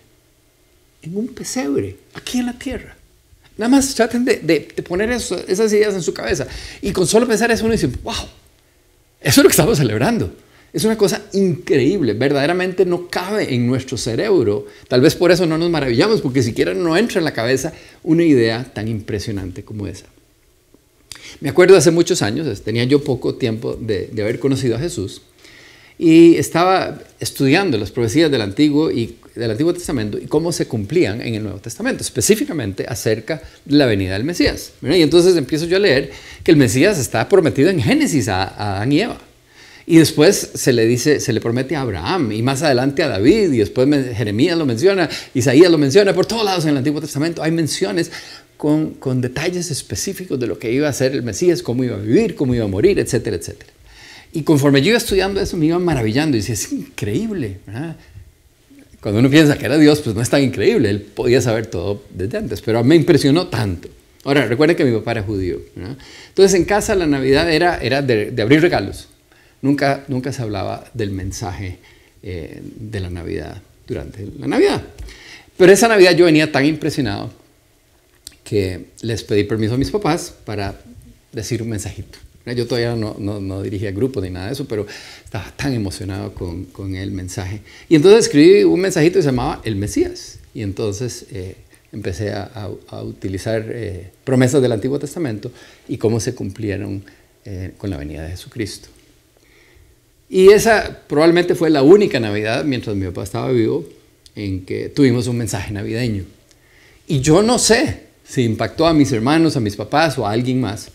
en 1.01 1.17
un 1.17 1.27
pesebre, 1.29 1.97
aquí 2.13 2.39
en 2.39 2.45
la 2.47 2.53
tierra. 2.53 2.95
Nada 3.57 3.69
más 3.69 3.93
traten 3.93 4.23
de, 4.23 4.73
poner 4.87 5.11
esas 5.11 5.73
ideas 5.73 5.93
en 5.93 6.01
su 6.01 6.13
cabeza. 6.13 6.47
Y 6.81 6.91
con 6.91 7.07
solo 7.07 7.27
pensar 7.27 7.51
eso 7.51 7.65
uno 7.65 7.73
dice, 7.73 7.87
wow, 8.03 8.13
eso 8.13 8.29
es 9.21 9.37
lo 9.37 9.43
que 9.43 9.49
estamos 9.49 9.77
celebrando. 9.77 10.33
Es 10.71 10.83
una 10.85 10.97
cosa 10.97 11.23
increíble, 11.33 12.13
verdaderamente 12.13 12.85
no 12.85 13.07
cabe 13.07 13.53
en 13.53 13.65
nuestro 13.65 13.97
cerebro. 13.97 14.67
Tal 14.87 15.01
vez 15.01 15.15
por 15.15 15.31
eso 15.31 15.45
no 15.45 15.57
nos 15.57 15.69
maravillamos, 15.69 16.21
porque 16.21 16.43
siquiera 16.43 16.73
no 16.73 16.95
entra 16.95 17.19
en 17.19 17.25
la 17.25 17.33
cabeza 17.33 17.73
una 18.03 18.23
idea 18.23 18.63
tan 18.71 18.87
impresionante 18.87 19.63
como 19.63 19.87
esa. 19.87 20.05
Me 21.41 21.49
acuerdo 21.49 21.77
hace 21.77 21.91
muchos 21.91 22.21
años, 22.21 22.61
tenía 22.61 22.83
yo 22.83 23.03
poco 23.03 23.35
tiempo 23.35 23.77
de, 23.79 24.09
haber 24.21 24.39
conocido 24.39 24.75
a 24.75 24.79
Jesús 24.79 25.21
y 25.97 26.35
estaba 26.37 26.97
estudiando 27.19 27.77
las 27.77 27.91
profecías 27.91 28.31
del 28.31 28.41
Antiguo 28.41 28.89
y 28.89 29.17
del 29.35 29.51
Antiguo 29.51 29.73
Testamento 29.73 30.17
y 30.17 30.27
cómo 30.27 30.51
se 30.51 30.65
cumplían 30.65 31.21
en 31.21 31.35
el 31.35 31.43
Nuevo 31.43 31.59
Testamento, 31.59 32.03
específicamente 32.03 32.85
acerca 32.87 33.41
de 33.65 33.75
la 33.75 33.85
venida 33.85 34.13
del 34.13 34.23
Mesías. 34.23 34.71
Y 34.81 35.01
entonces 35.01 35.35
empiezo 35.35 35.65
yo 35.65 35.75
a 35.75 35.79
leer 35.79 36.11
que 36.43 36.51
el 36.51 36.57
Mesías 36.57 36.97
está 36.97 37.27
prometido 37.27 37.69
en 37.69 37.81
Génesis 37.81 38.29
a, 38.29 38.43
a 38.43 38.75
Adán 38.77 38.91
y 38.91 39.01
Eva. 39.01 39.17
Y 39.89 39.97
después 39.97 40.51
se 40.53 40.71
le 40.71 40.85
dice, 40.85 41.19
se 41.19 41.33
le 41.33 41.41
promete 41.41 41.75
a 41.75 41.81
Abraham 41.81 42.31
y 42.31 42.43
más 42.43 42.61
adelante 42.61 43.01
a 43.01 43.07
David 43.07 43.51
y 43.51 43.57
después 43.57 43.89
Jeremías 44.15 44.55
lo 44.55 44.67
menciona, 44.67 45.09
Isaías 45.33 45.71
lo 45.71 45.79
menciona, 45.79 46.13
por 46.13 46.27
todos 46.27 46.45
lados 46.45 46.63
en 46.65 46.69
el 46.71 46.77
Antiguo 46.77 47.01
Testamento 47.01 47.41
hay 47.41 47.49
menciones 47.51 48.11
con, 48.59 49.21
detalles 49.21 49.71
específicos 49.71 50.37
de 50.37 50.45
lo 50.45 50.59
que 50.59 50.69
iba 50.69 50.89
a 50.89 50.91
ser 50.91 51.13
el 51.13 51.23
Mesías, 51.23 51.63
cómo 51.63 51.85
iba 51.85 51.95
a 51.95 51.99
vivir, 51.99 52.35
cómo 52.35 52.53
iba 52.53 52.65
a 52.65 52.67
morir, 52.67 52.99
etcétera, 52.99 53.37
etcétera. 53.37 53.71
Y 54.33 54.41
conforme 54.43 54.81
yo 54.81 54.89
iba 54.89 54.97
estudiando 54.97 55.39
eso, 55.39 55.55
me 55.55 55.67
iba 55.67 55.79
maravillando 55.79 56.35
y 56.35 56.41
decía, 56.41 56.55
es 56.55 56.69
increíble. 56.73 57.59
Cuando 58.99 59.21
uno 59.21 59.29
piensa 59.29 59.57
que 59.57 59.65
era 59.65 59.77
Dios, 59.77 60.01
pues 60.01 60.13
no 60.13 60.21
es 60.21 60.29
tan 60.29 60.43
increíble, 60.43 60.89
él 60.89 61.01
podía 61.01 61.41
saber 61.41 61.67
todo 61.67 62.03
desde 62.13 62.37
antes, 62.37 62.59
pero 62.59 62.83
me 62.83 62.97
impresionó 62.97 63.47
tanto. 63.47 63.87
Ahora, 64.25 64.45
recuerden 64.45 64.75
que 64.75 64.83
mi 64.83 64.91
papá 64.91 65.11
era 65.11 65.23
judío. 65.23 65.61
Entonces, 66.27 66.59
en 66.59 66.65
casa 66.65 66.95
la 66.95 67.07
Navidad 67.07 67.49
era, 67.49 67.77
era 67.77 68.01
de, 68.01 68.35
abrir 68.41 68.59
regalos. 68.59 69.07
Nunca, 69.61 70.03
nunca 70.09 70.33
se 70.33 70.41
hablaba 70.41 70.83
del 70.93 71.11
mensaje 71.11 71.79
eh, 72.21 72.61
de 72.61 72.99
la 72.99 73.09
Navidad 73.09 73.61
durante 73.87 74.27
la 74.37 74.47
Navidad. 74.47 74.83
Pero 75.55 75.71
esa 75.71 75.87
Navidad 75.87 76.11
yo 76.11 76.25
venía 76.25 76.51
tan 76.51 76.65
impresionado 76.65 77.39
que 78.49 78.85
les 79.03 79.21
pedí 79.23 79.43
permiso 79.43 79.75
a 79.75 79.77
mis 79.77 79.91
papás 79.91 80.33
para 80.43 80.81
decir 81.31 81.61
un 81.61 81.69
mensajito. 81.69 82.17
Yo 82.55 82.65
todavía 82.65 82.95
no, 82.95 83.15
no, 83.19 83.61
dirigía 83.61 83.91
grupo 83.91 84.21
ni 84.21 84.31
nada 84.31 84.47
de 84.47 84.53
eso, 84.53 84.65
pero 84.67 84.87
estaba 85.23 85.53
tan 85.55 85.71
emocionado 85.73 86.33
con, 86.33 86.65
con, 86.65 86.95
el 86.95 87.11
mensaje. 87.11 87.61
Y 87.89 87.95
entonces 87.95 88.21
escribí 88.25 88.63
un 88.63 88.79
mensajito 88.79 89.19
que 89.19 89.21
se 89.21 89.27
llamaba 89.27 89.61
El 89.63 89.75
Mesías. 89.75 90.39
Y 90.55 90.63
entonces 90.63 91.27
eh, 91.31 91.57
empecé 91.91 92.31
a, 92.31 92.71
a, 92.87 93.03
utilizar 93.03 93.67
eh, 93.69 94.09
promesas 94.23 94.63
del 94.63 94.71
Antiguo 94.71 94.97
Testamento 94.97 95.51
y 95.87 95.97
cómo 95.97 96.19
se 96.19 96.33
cumplieron 96.33 97.03
eh, 97.45 97.73
con 97.77 97.91
la 97.91 97.97
venida 97.97 98.23
de 98.23 98.31
Jesucristo. 98.31 98.89
Y 100.27 100.49
esa 100.49 101.03
probablemente 101.07 101.53
fue 101.53 101.69
la 101.69 101.83
única 101.83 102.19
Navidad, 102.19 102.65
mientras 102.65 102.95
mi 102.95 103.05
papá 103.05 103.25
estaba 103.25 103.51
vivo, 103.51 103.87
en 104.35 104.65
que 104.65 104.89
tuvimos 104.89 105.27
un 105.27 105.37
mensaje 105.37 105.71
navideño. 105.71 106.23
Y 107.05 107.19
yo 107.19 107.43
no 107.43 107.59
sé 107.59 108.08
si 108.29 108.43
impactó 108.43 108.85
a 108.85 108.93
mis 108.93 109.11
hermanos, 109.11 109.57
a 109.57 109.59
mis 109.59 109.75
papás 109.75 110.17
o 110.19 110.27
a 110.27 110.31
alguien 110.31 110.61
más. 110.61 110.89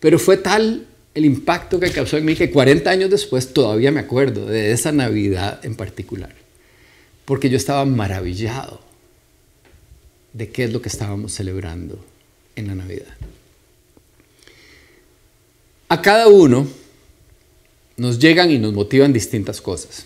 Pero 0.00 0.18
fue 0.18 0.36
tal 0.36 0.86
el 1.14 1.24
impacto 1.24 1.80
que 1.80 1.90
causó 1.90 2.18
en 2.18 2.26
mí 2.26 2.34
que 2.34 2.50
40 2.50 2.90
años 2.90 3.10
después 3.10 3.54
todavía 3.54 3.90
me 3.90 4.00
acuerdo 4.00 4.44
de 4.44 4.70
esa 4.72 4.92
Navidad 4.92 5.64
en 5.64 5.76
particular. 5.76 6.34
Porque 7.24 7.48
yo 7.48 7.56
estaba 7.56 7.86
maravillado 7.86 8.80
de 10.34 10.50
qué 10.50 10.64
es 10.64 10.72
lo 10.72 10.82
que 10.82 10.90
estábamos 10.90 11.32
celebrando 11.32 12.04
en 12.54 12.66
la 12.66 12.74
Navidad. 12.74 13.16
A 15.88 16.02
cada 16.02 16.28
uno 16.28 16.68
nos 17.96 18.18
llegan 18.18 18.50
y 18.50 18.58
nos 18.58 18.74
motivan 18.74 19.14
distintas 19.14 19.62
cosas. 19.62 20.04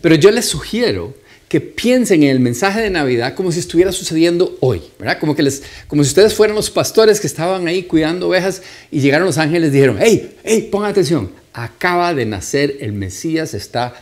Pero 0.00 0.14
yo 0.14 0.30
les 0.30 0.46
sugiero 0.46 1.14
que 1.48 1.60
piensen 1.60 2.24
en 2.24 2.30
el 2.30 2.40
mensaje 2.40 2.80
de 2.80 2.90
Navidad 2.90 3.34
como 3.34 3.52
si 3.52 3.60
estuviera 3.60 3.92
sucediendo 3.92 4.56
hoy, 4.60 4.82
¿verdad? 4.98 5.18
Como, 5.20 5.36
que 5.36 5.42
les, 5.42 5.62
como 5.86 6.02
si 6.02 6.08
ustedes 6.08 6.34
fueran 6.34 6.56
los 6.56 6.70
pastores 6.70 7.20
que 7.20 7.26
estaban 7.26 7.68
ahí 7.68 7.84
cuidando 7.84 8.28
ovejas 8.28 8.62
y 8.90 9.00
llegaron 9.00 9.26
los 9.26 9.38
ángeles 9.38 9.70
y 9.70 9.72
dijeron, 9.74 9.98
hey, 10.00 10.36
hey, 10.42 10.68
pongan 10.70 10.90
atención, 10.90 11.30
acaba 11.52 12.14
de 12.14 12.26
nacer 12.26 12.76
el 12.80 12.92
Mesías, 12.92 13.54
está 13.54 13.94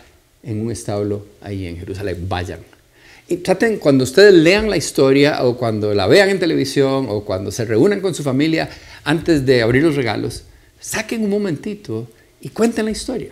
en 0.42 0.61
un 0.61 0.70
establo 0.70 1.26
ahí 1.42 1.66
en 1.66 1.78
Jerusalén, 1.78 2.26
vayan. 2.28 2.61
Y 3.28 3.37
traten, 3.38 3.78
cuando 3.78 4.04
ustedes 4.04 4.35
lean 4.35 4.68
la 4.68 4.76
historia 4.76 5.44
o 5.44 5.57
cuando 5.57 5.94
la 5.94 6.07
vean 6.07 6.28
en 6.28 6.38
televisión 6.38 7.07
o 7.09 7.24
cuando 7.24 7.50
se 7.50 7.64
reúnan 7.64 8.00
con 8.00 8.14
su 8.14 8.22
familia 8.22 8.68
antes 9.02 9.44
de 9.46 9.62
abrir 9.62 9.83
los 9.83 9.96
regalos, 9.96 10.44
saquen 10.78 11.24
un 11.24 11.30
momentito 11.30 12.07
y 12.40 12.50
cuenten 12.50 12.85
la 12.85 12.90
historia. 12.90 13.30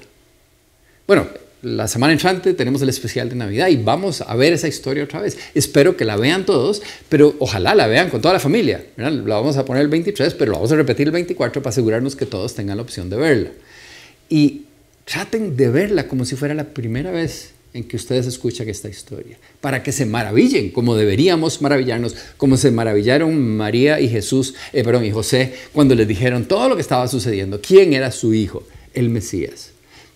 Bueno, 1.06 1.28
la 1.62 1.86
semana 1.86 2.12
entrante 2.12 2.54
tenemos 2.54 2.82
el 2.82 2.88
especial 2.88 3.28
de 3.28 3.36
Navidad 3.36 3.68
y 3.68 3.76
vamos 3.76 4.20
a 4.20 4.34
ver 4.34 4.52
esa 4.52 4.66
historia 4.66 5.04
otra 5.04 5.20
vez. 5.20 5.38
Espero 5.54 5.96
que 5.96 6.04
la 6.04 6.16
vean 6.16 6.44
todos, 6.44 6.82
pero 7.08 7.36
ojalá 7.38 7.76
la 7.76 7.86
vean 7.86 8.10
con 8.10 8.20
toda 8.20 8.34
la 8.34 8.40
familia. 8.40 8.84
La 8.96 9.10
vamos 9.36 9.56
a 9.56 9.64
poner 9.64 9.82
el 9.82 9.88
23, 9.88 10.34
pero 10.34 10.50
lo 10.50 10.58
vamos 10.58 10.72
a 10.72 10.76
repetir 10.76 11.06
el 11.06 11.12
24 11.12 11.62
para 11.62 11.70
asegurarnos 11.70 12.16
que 12.16 12.26
todos 12.26 12.54
tengan 12.54 12.78
la 12.78 12.82
opción 12.82 13.08
de 13.08 13.16
verla. 13.16 13.50
Y 14.28 14.62
traten 15.04 15.56
de 15.56 15.68
verla 15.68 16.08
como 16.08 16.24
si 16.24 16.34
fuera 16.34 16.52
la 16.52 16.64
primera 16.64 17.12
vez 17.12 17.52
en 17.74 17.84
que 17.84 17.96
ustedes 17.96 18.26
escuchan 18.26 18.68
esta 18.68 18.88
historia, 18.88 19.38
para 19.60 19.82
que 19.82 19.92
se 19.92 20.04
maravillen 20.04 20.70
como 20.70 20.94
deberíamos 20.94 21.62
maravillarnos, 21.62 22.16
como 22.36 22.56
se 22.56 22.70
maravillaron 22.70 23.56
María 23.56 23.98
y 24.00 24.08
Jesús, 24.08 24.54
eh, 24.72 24.84
y 25.04 25.10
José 25.10 25.54
cuando 25.72 25.94
les 25.94 26.06
dijeron 26.06 26.44
todo 26.44 26.68
lo 26.68 26.74
que 26.74 26.82
estaba 26.82 27.08
sucediendo, 27.08 27.62
quién 27.62 27.94
era 27.94 28.10
su 28.10 28.34
hijo, 28.34 28.66
el 28.92 29.08
Mesías. 29.08 29.70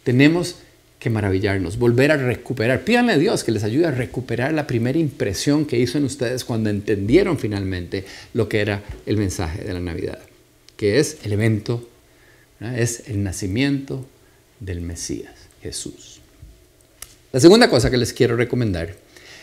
Tenemos 0.04 0.56
que 0.98 1.10
maravillarnos, 1.10 1.78
volver 1.78 2.10
a 2.10 2.16
recuperar. 2.16 2.82
Pídanle 2.82 3.12
a 3.12 3.18
Dios 3.18 3.44
que 3.44 3.52
les 3.52 3.64
ayude 3.64 3.86
a 3.86 3.90
recuperar 3.90 4.52
la 4.54 4.66
primera 4.66 4.98
impresión 4.98 5.66
que 5.66 5.78
hizo 5.78 5.98
en 5.98 6.04
ustedes 6.04 6.44
cuando 6.44 6.70
entendieron 6.70 7.38
finalmente 7.38 8.04
lo 8.34 8.48
que 8.48 8.60
era 8.60 8.82
el 9.04 9.16
mensaje 9.16 9.62
de 9.62 9.74
la 9.74 9.80
Navidad, 9.80 10.18
que 10.76 10.98
es 10.98 11.18
el 11.24 11.32
evento, 11.32 11.88
es 12.60 13.04
el 13.08 13.22
nacimiento 13.22 14.06
del 14.60 14.80
Mesías, 14.80 15.34
Jesús. 15.62 16.20
La 17.32 17.40
segunda 17.40 17.68
cosa 17.68 17.90
que 17.90 17.98
les 17.98 18.12
quiero 18.12 18.36
recomendar 18.36 18.94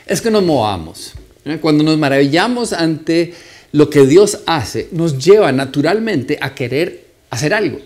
es 0.05 0.21
que 0.21 0.31
nos 0.31 0.43
movamos. 0.43 1.13
Cuando 1.61 1.83
nos 1.83 1.97
maravillamos 1.97 2.73
ante 2.73 3.33
lo 3.73 3.89
que 3.89 4.05
Dios 4.05 4.39
hace, 4.45 4.87
nos 4.91 5.23
lleva 5.23 5.51
naturalmente 5.51 6.37
a 6.41 6.55
querer 6.55 7.05
hacer 7.29 7.53
algo, 7.53 7.79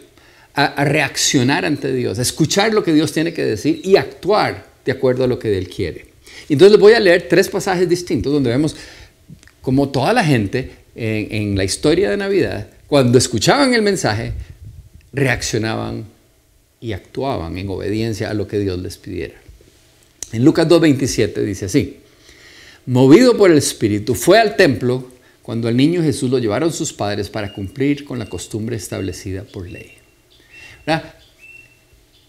a, 0.57 0.83
reaccionar 0.83 1.65
ante 1.65 1.93
Dios, 1.93 2.17
a 2.17 2.23
escuchar 2.23 2.73
lo 2.73 2.83
que 2.83 2.91
Dios 2.91 3.13
tiene 3.13 3.31
que 3.31 3.45
decir 3.45 3.79
y 3.83 3.95
actuar 3.95 4.65
de 4.83 4.91
acuerdo 4.91 5.23
a 5.23 5.27
lo 5.27 5.37
que 5.37 5.55
Él 5.55 5.69
quiere. 5.69 6.07
Entonces 6.49 6.71
les 6.71 6.81
voy 6.81 6.93
a 6.93 6.99
leer 6.99 7.27
tres 7.29 7.47
pasajes 7.47 7.87
distintos 7.87 8.33
donde 8.33 8.49
vemos 8.49 8.75
como 9.61 9.89
toda 9.89 10.13
la 10.13 10.23
gente 10.23 10.71
en 10.95 11.55
la 11.55 11.63
historia 11.63 12.09
de 12.09 12.17
Navidad, 12.17 12.69
cuando 12.87 13.19
escuchaban 13.19 13.75
el 13.75 13.83
mensaje, 13.83 14.33
reaccionaban 15.13 16.05
y 16.81 16.93
actuaban 16.93 17.57
en 17.57 17.69
obediencia 17.69 18.31
a 18.31 18.33
lo 18.33 18.47
que 18.47 18.57
Dios 18.57 18.79
les 18.79 18.97
pidiera. 18.97 19.35
En 20.31 20.43
Lucas 20.43 20.67
2.27 20.67 21.43
dice 21.43 21.65
así, 21.65 21.97
movido 22.85 23.37
por 23.37 23.51
el 23.51 23.57
Espíritu, 23.57 24.15
fue 24.15 24.39
al 24.39 24.55
templo 24.55 25.07
cuando 25.43 25.67
al 25.67 25.77
niño 25.77 26.01
Jesús 26.01 26.31
lo 26.31 26.39
llevaron 26.39 26.73
sus 26.73 26.93
padres 26.93 27.29
para 27.29 27.53
cumplir 27.53 28.05
con 28.05 28.17
la 28.17 28.27
costumbre 28.27 28.75
establecida 28.75 29.43
por 29.43 29.69
ley. 29.69 29.96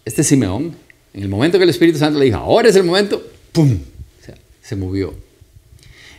Este 0.05 0.23
Simeón, 0.23 0.75
en 1.13 1.23
el 1.23 1.29
momento 1.29 1.57
que 1.57 1.63
el 1.63 1.69
Espíritu 1.69 1.99
Santo 1.99 2.19
le 2.19 2.25
dijo, 2.25 2.37
ahora 2.37 2.69
es 2.69 2.75
el 2.75 2.83
momento, 2.83 3.25
¡pum! 3.51 3.79
se 4.61 4.75
movió. 4.75 5.15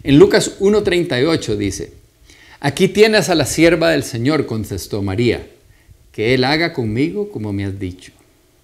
En 0.03 0.19
Lucas 0.19 0.59
1.38 0.59 1.57
dice, 1.57 1.93
aquí 2.59 2.89
tienes 2.89 3.29
a 3.29 3.37
la 3.37 3.47
sierva 3.47 3.91
del 3.91 4.03
Señor, 4.03 4.47
contestó 4.47 5.03
María, 5.03 5.47
que 6.11 6.35
Él 6.35 6.43
haga 6.43 6.73
conmigo 6.73 7.31
como 7.31 7.53
me 7.53 7.65
has 7.65 7.79
dicho. 7.79 8.13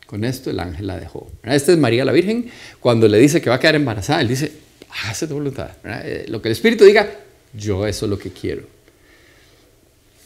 Con 0.07 0.25
esto 0.25 0.51
el 0.51 0.61
ángel 0.61 0.87
la 0.87 0.99
dejó. 0.99 1.29
Esta 1.43 1.73
es 1.73 1.79
María 1.79 2.05
la 2.05 2.13
Virgen. 2.13 2.49
Cuando 2.81 3.09
le 3.09 3.19
dice 3.19 3.41
que 3.41 3.51
va 3.51 3.57
a 3.57 3.61
quedar 3.61 3.75
embarazada, 3.75 4.21
él 4.21 4.29
dice, 4.29 4.53
hace 5.05 5.27
tu 5.27 5.35
voluntad. 5.35 5.71
Eh, 5.85 6.27
lo 6.29 6.41
que 6.41 6.49
el 6.49 6.53
Espíritu 6.53 6.85
diga, 6.85 7.13
yo 7.53 7.87
eso 7.87 8.07
es 8.07 8.11
lo 8.11 8.19
que 8.19 8.31
quiero. 8.31 8.63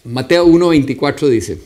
Mateo 0.04 0.46
1.24 0.46 1.28
dice, 1.28 1.58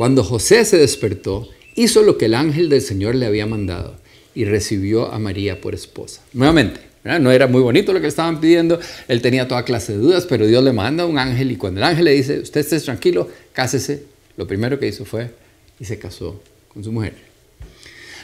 cuando 0.00 0.24
José 0.24 0.64
se 0.64 0.78
despertó, 0.78 1.46
hizo 1.74 2.02
lo 2.02 2.16
que 2.16 2.24
el 2.24 2.32
ángel 2.32 2.70
del 2.70 2.80
Señor 2.80 3.14
le 3.16 3.26
había 3.26 3.44
mandado 3.44 3.96
y 4.34 4.46
recibió 4.46 5.12
a 5.12 5.18
María 5.18 5.60
por 5.60 5.74
esposa. 5.74 6.22
Nuevamente, 6.32 6.80
no 7.04 7.30
era 7.30 7.46
muy 7.46 7.60
bonito 7.60 7.92
lo 7.92 8.00
que 8.00 8.06
estaban 8.06 8.40
pidiendo, 8.40 8.80
él 9.08 9.20
tenía 9.20 9.46
toda 9.46 9.62
clase 9.66 9.92
de 9.92 9.98
dudas, 9.98 10.24
pero 10.24 10.46
Dios 10.46 10.64
le 10.64 10.72
manda 10.72 11.04
un 11.04 11.18
ángel 11.18 11.52
y 11.52 11.56
cuando 11.56 11.80
el 11.80 11.84
ángel 11.84 12.06
le 12.06 12.12
dice, 12.12 12.40
usted 12.40 12.62
esté 12.62 12.80
tranquilo, 12.80 13.28
cásese, 13.52 14.04
lo 14.38 14.46
primero 14.46 14.78
que 14.78 14.88
hizo 14.88 15.04
fue 15.04 15.32
y 15.78 15.84
se 15.84 15.98
casó 15.98 16.40
con 16.72 16.82
su 16.82 16.92
mujer. 16.92 17.12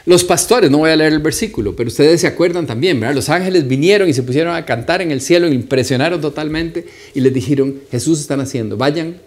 Los 0.07 0.23
pastores, 0.23 0.71
no 0.71 0.79
voy 0.79 0.89
a 0.89 0.95
leer 0.95 1.13
el 1.13 1.19
versículo, 1.19 1.75
pero 1.75 1.89
ustedes 1.89 2.21
se 2.21 2.25
acuerdan 2.25 2.65
también, 2.65 2.99
¿verdad? 2.99 3.13
Los 3.13 3.29
ángeles 3.29 3.67
vinieron 3.67 4.09
y 4.09 4.13
se 4.13 4.23
pusieron 4.23 4.55
a 4.55 4.65
cantar 4.65 5.03
en 5.03 5.11
el 5.11 5.21
cielo, 5.21 5.47
impresionaron 5.47 6.21
totalmente 6.21 6.87
y 7.13 7.21
les 7.21 7.31
dijeron, 7.35 7.81
Jesús 7.91 8.19
está 8.19 8.35
naciendo, 8.35 8.77
vayan, 8.77 9.17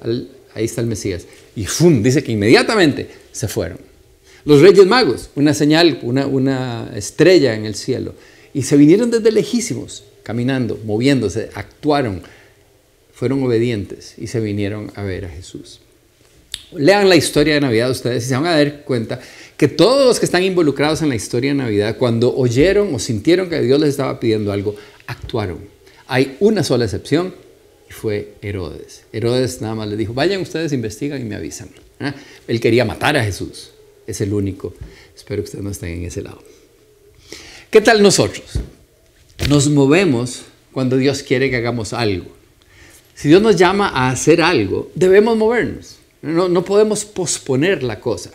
ahí 0.55 0.65
está 0.65 0.81
el 0.81 0.87
Mesías. 0.87 1.27
Y 1.57 1.67
¡fum! 1.67 2.03
Dice 2.03 2.23
que 2.23 2.33
inmediatamente 2.33 3.09
se 3.33 3.49
fueron. 3.49 3.79
Los 4.45 4.61
reyes 4.61 4.87
magos, 4.87 5.31
una 5.37 5.53
señal, 5.53 5.99
una, 6.03 6.27
una 6.27 6.91
estrella 6.95 7.55
en 7.55 7.67
el 7.67 7.75
cielo, 7.75 8.15
y 8.55 8.63
se 8.63 8.77
vinieron 8.77 9.11
desde 9.11 9.31
lejísimos, 9.33 10.05
caminando, 10.23 10.79
moviéndose, 10.85 11.51
actuaron, 11.55 12.23
fueron 13.13 13.43
obedientes 13.43 14.15
y 14.17 14.29
se 14.29 14.41
vinieron 14.41 14.91
a 14.95 15.03
ver 15.03 15.27
a 15.27 15.29
Jesús. 15.29 15.81
Lean 16.73 17.09
la 17.09 17.17
historia 17.17 17.55
de 17.55 17.61
Navidad 17.61 17.91
ustedes 17.91 18.25
y 18.25 18.29
se 18.29 18.35
van 18.35 18.47
a 18.47 18.57
dar 18.57 18.85
cuenta 18.85 19.21
que 19.57 19.69
todos 19.69 20.07
los 20.07 20.19
que 20.19 20.25
están 20.25 20.43
involucrados 20.43 21.03
en 21.03 21.11
la 21.11 21.17
historia 21.17 21.51
de 21.51 21.57
Navidad, 21.57 21.99
cuando 21.99 22.35
oyeron 22.35 22.95
o 22.95 22.99
sintieron 22.99 23.51
que 23.51 23.61
Dios 23.61 23.79
les 23.79 23.91
estaba 23.91 24.19
pidiendo 24.19 24.53
algo, 24.53 24.75
actuaron. 25.07 25.59
Hay 26.07 26.37
una 26.41 26.65
sola 26.65 26.87
excepción 26.87 27.35
fue 27.91 28.35
Herodes. 28.41 29.05
Herodes 29.13 29.61
nada 29.61 29.75
más 29.75 29.89
le 29.89 29.97
dijo, 29.97 30.15
vayan 30.15 30.41
ustedes, 30.41 30.73
investigan 30.73 31.21
y 31.21 31.25
me 31.25 31.35
avisan. 31.35 31.69
¿ah? 31.99 32.15
Él 32.49 32.61
quería 32.61 32.85
matar 32.85 33.17
a 33.17 33.25
Jesús. 33.25 33.73
Es 34.07 34.21
el 34.21 34.33
único. 34.33 34.75
Espero 35.15 35.43
que 35.43 35.47
ustedes 35.47 35.65
no 35.65 35.71
estén 35.71 35.91
en 35.91 36.05
ese 36.05 36.23
lado. 36.23 36.43
¿Qué 37.71 37.81
tal 37.81 38.03
nosotros? 38.03 38.59
Nos 39.49 39.69
movemos 39.69 40.43
cuando 40.73 40.97
Dios 40.97 41.23
quiere 41.23 41.51
que 41.51 41.57
hagamos 41.57 41.93
algo. 41.93 42.27
Si 43.15 43.29
Dios 43.29 43.43
nos 43.43 43.57
llama 43.57 43.89
a 43.89 44.11
hacer 44.11 44.41
algo, 44.41 44.91
debemos 44.95 45.37
movernos. 45.37 45.99
No, 46.23 46.65
podemos 46.65 47.05
posponer 47.05 47.83
la 47.83 48.01
cosa. 48.01 48.31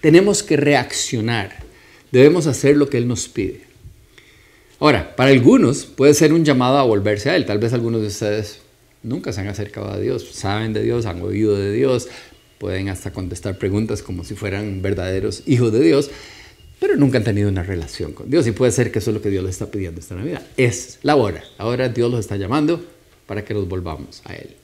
Tenemos 0.00 0.42
que 0.42 0.56
reaccionar. 0.56 1.64
Debemos 2.12 2.46
hacer 2.46 2.76
lo 2.76 2.88
que 2.88 2.98
Él 2.98 3.08
nos 3.08 3.28
pide. 3.28 3.62
Ahora, 4.78 5.14
para 5.16 5.30
algunos 5.30 5.84
puede 5.84 6.14
ser 6.14 6.32
un 6.32 6.44
llamado 6.44 6.78
a 6.78 6.82
volverse 6.82 7.30
a 7.30 7.36
Él. 7.36 7.44
Tal 7.44 7.58
vez 7.58 7.72
algunos 7.72 8.00
de 8.00 8.08
ustedes 8.08 8.60
nunca 9.02 9.32
se 9.32 9.40
han 9.40 9.48
acercado 9.48 9.90
a 9.90 9.98
Dios, 9.98 10.28
saben 10.32 10.72
de 10.72 10.82
Dios, 10.82 11.06
han 11.06 11.22
oído 11.22 11.56
de 11.56 11.72
Dios, 11.72 12.08
pueden 12.58 12.88
hasta 12.88 13.12
contestar 13.12 13.58
preguntas 13.58 14.02
como 14.02 14.24
si 14.24 14.34
fueran 14.34 14.82
verdaderos 14.82 15.42
hijos 15.46 15.72
de 15.72 15.80
Dios, 15.80 16.10
pero 16.78 16.96
nunca 16.96 17.18
han 17.18 17.24
tenido 17.24 17.48
una 17.48 17.62
relación 17.62 18.12
con 18.12 18.30
Dios. 18.30 18.46
Y 18.46 18.52
puede 18.52 18.72
ser 18.72 18.90
que 18.90 18.98
eso 18.98 19.10
es 19.10 19.14
lo 19.14 19.22
que 19.22 19.30
Dios 19.30 19.44
les 19.44 19.52
está 19.52 19.70
pidiendo 19.70 20.00
esta 20.00 20.14
Navidad. 20.14 20.42
Es 20.56 20.98
la 21.02 21.16
hora. 21.16 21.44
Ahora 21.58 21.88
Dios 21.88 22.10
los 22.10 22.20
está 22.20 22.36
llamando 22.36 22.84
para 23.26 23.44
que 23.44 23.54
nos 23.54 23.68
volvamos 23.68 24.22
a 24.24 24.34
Él. 24.34 24.56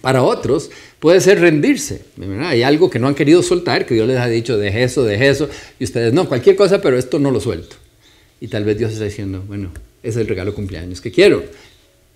Para 0.00 0.22
otros 0.22 0.70
puede 0.98 1.20
ser 1.20 1.40
rendirse. 1.40 2.04
Hay 2.40 2.64
algo 2.64 2.90
que 2.90 2.98
no 2.98 3.06
han 3.06 3.14
querido 3.14 3.42
soltar, 3.42 3.86
que 3.86 3.94
Dios 3.94 4.08
les 4.08 4.18
ha 4.18 4.26
dicho, 4.26 4.58
deje 4.58 4.82
eso, 4.82 5.04
deje 5.04 5.28
eso, 5.28 5.48
y 5.78 5.84
ustedes, 5.84 6.12
no, 6.12 6.28
cualquier 6.28 6.56
cosa, 6.56 6.80
pero 6.82 6.98
esto 6.98 7.20
no 7.20 7.30
lo 7.30 7.40
suelto. 7.40 7.76
Y 8.40 8.48
tal 8.48 8.64
vez 8.64 8.78
Dios 8.78 8.92
está 8.92 9.04
diciendo, 9.04 9.44
bueno, 9.46 9.70
es 10.02 10.16
el 10.16 10.26
regalo 10.26 10.54
cumpleaños 10.54 11.00
que 11.00 11.12
quiero. 11.12 11.44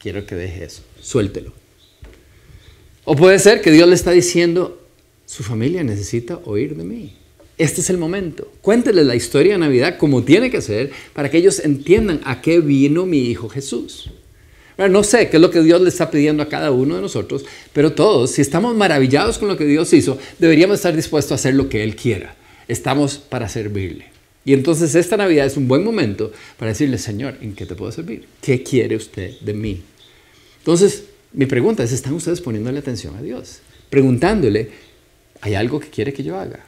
Quiero 0.06 0.24
que 0.24 0.36
deje 0.36 0.62
eso, 0.62 0.82
suéltelo. 1.00 1.52
O 3.04 3.16
puede 3.16 3.40
ser 3.40 3.60
que 3.60 3.72
Dios 3.72 3.88
le 3.88 3.96
está 3.96 4.12
diciendo, 4.12 4.80
su 5.24 5.42
familia 5.42 5.82
necesita 5.82 6.38
oír 6.44 6.76
de 6.76 6.84
mí. 6.84 7.16
Este 7.58 7.80
es 7.80 7.90
el 7.90 7.98
momento. 7.98 8.52
Cuénteles 8.62 9.04
la 9.04 9.16
historia 9.16 9.54
de 9.54 9.58
Navidad 9.58 9.98
como 9.98 10.22
tiene 10.22 10.48
que 10.48 10.62
ser 10.62 10.92
para 11.12 11.28
que 11.28 11.38
ellos 11.38 11.58
entiendan 11.58 12.20
a 12.22 12.40
qué 12.40 12.60
vino 12.60 13.04
mi 13.04 13.18
hijo 13.18 13.48
Jesús. 13.48 14.12
No 14.78 15.02
sé 15.02 15.28
qué 15.28 15.38
es 15.38 15.40
lo 15.40 15.50
que 15.50 15.62
Dios 15.62 15.80
le 15.80 15.88
está 15.88 16.08
pidiendo 16.08 16.44
a 16.44 16.48
cada 16.48 16.70
uno 16.70 16.94
de 16.94 17.02
nosotros, 17.02 17.44
pero 17.72 17.92
todos, 17.92 18.30
si 18.30 18.42
estamos 18.42 18.76
maravillados 18.76 19.38
con 19.38 19.48
lo 19.48 19.56
que 19.56 19.64
Dios 19.64 19.92
hizo, 19.92 20.18
deberíamos 20.38 20.76
estar 20.76 20.94
dispuestos 20.94 21.32
a 21.32 21.34
hacer 21.34 21.54
lo 21.54 21.68
que 21.68 21.82
Él 21.82 21.96
quiera. 21.96 22.36
Estamos 22.68 23.18
para 23.18 23.48
servirle. 23.48 24.06
Y 24.44 24.52
entonces 24.52 24.94
esta 24.94 25.16
Navidad 25.16 25.46
es 25.46 25.56
un 25.56 25.66
buen 25.66 25.82
momento 25.82 26.30
para 26.56 26.70
decirle, 26.70 26.98
Señor, 26.98 27.38
¿en 27.40 27.56
qué 27.56 27.66
te 27.66 27.74
puedo 27.74 27.90
servir? 27.90 28.28
¿Qué 28.40 28.62
quiere 28.62 28.94
usted 28.94 29.40
de 29.40 29.52
mí? 29.52 29.82
Entonces, 30.66 31.04
mi 31.32 31.46
pregunta 31.46 31.84
es, 31.84 31.92
¿están 31.92 32.14
ustedes 32.14 32.40
poniéndole 32.40 32.80
atención 32.80 33.14
a 33.14 33.22
Dios? 33.22 33.60
Preguntándole, 33.88 34.68
¿hay 35.40 35.54
algo 35.54 35.78
que 35.78 35.90
quiere 35.90 36.12
que 36.12 36.24
yo 36.24 36.36
haga? 36.36 36.66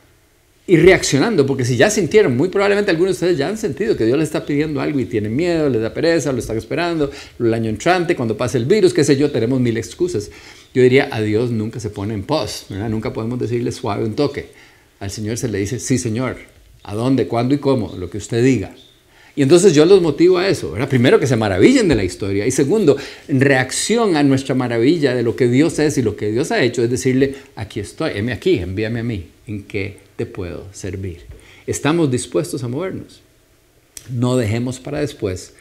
y 0.68 0.76
reaccionando, 0.76 1.46
porque 1.46 1.64
si 1.64 1.78
ya 1.78 1.88
sintieron, 1.88 2.36
muy 2.36 2.50
probablemente 2.50 2.90
algunos 2.90 3.12
de 3.12 3.14
ustedes 3.14 3.38
ya 3.38 3.48
han 3.48 3.56
sentido 3.56 3.96
que 3.96 4.04
Dios 4.04 4.18
les 4.18 4.28
está 4.28 4.44
pidiendo 4.44 4.82
algo 4.82 5.00
y 5.00 5.06
tienen 5.06 5.34
miedo, 5.34 5.70
les 5.70 5.80
da 5.80 5.94
pereza, 5.94 6.30
lo 6.30 6.40
están 6.40 6.58
esperando, 6.58 7.10
el 7.40 7.54
año 7.54 7.70
entrante, 7.70 8.14
cuando 8.14 8.36
pase 8.36 8.58
el 8.58 8.66
virus, 8.66 8.92
qué 8.92 9.02
sé 9.02 9.16
yo, 9.16 9.30
tenemos 9.30 9.58
mil 9.60 9.78
excusas. 9.78 10.30
Yo 10.74 10.82
diría, 10.82 11.08
a 11.10 11.22
Dios 11.22 11.50
nunca 11.50 11.80
se 11.80 11.88
pone 11.88 12.12
en 12.12 12.22
pos, 12.22 12.66
nunca 12.68 13.14
podemos 13.14 13.38
decirle 13.38 13.72
suave 13.72 14.04
un 14.04 14.14
toque. 14.14 14.50
Al 15.00 15.10
Señor 15.10 15.38
se 15.38 15.48
le 15.48 15.56
dice, 15.56 15.78
sí 15.78 15.96
Señor, 15.96 16.36
¿a 16.82 16.94
dónde, 16.94 17.26
cuándo 17.26 17.54
y 17.54 17.58
cómo? 17.58 17.94
Lo 17.96 18.10
que 18.10 18.18
usted 18.18 18.44
diga. 18.44 18.74
Y 19.38 19.42
entonces 19.42 19.72
yo 19.72 19.86
los 19.86 20.02
motivo 20.02 20.38
a 20.38 20.48
eso. 20.48 20.74
Primero, 20.88 21.20
que 21.20 21.28
se 21.28 21.36
maravillen 21.36 21.86
de 21.86 21.94
la 21.94 22.02
historia. 22.02 22.44
Y 22.44 22.50
segundo, 22.50 22.96
en 23.28 23.40
reacción 23.40 24.16
a 24.16 24.24
nuestra 24.24 24.56
maravilla 24.56 25.14
de 25.14 25.22
lo 25.22 25.36
que 25.36 25.46
Dios 25.46 25.78
es 25.78 25.96
y 25.96 26.02
lo 26.02 26.16
que 26.16 26.32
Dios 26.32 26.50
ha 26.50 26.60
hecho, 26.60 26.82
es 26.82 26.90
decirle, 26.90 27.36
aquí 27.54 27.78
estoy, 27.78 28.14
heme 28.16 28.32
aquí, 28.32 28.58
envíame 28.58 28.98
a 28.98 29.04
mí. 29.04 29.28
¿En 29.46 29.62
qué 29.62 29.98
te 30.16 30.26
puedo 30.26 30.66
servir? 30.72 31.20
Estamos 31.68 32.10
dispuestos 32.10 32.64
a 32.64 32.68
movernos. 32.68 33.20
No 34.10 34.36
dejemos 34.36 34.80
para 34.80 34.98
después, 34.98 35.52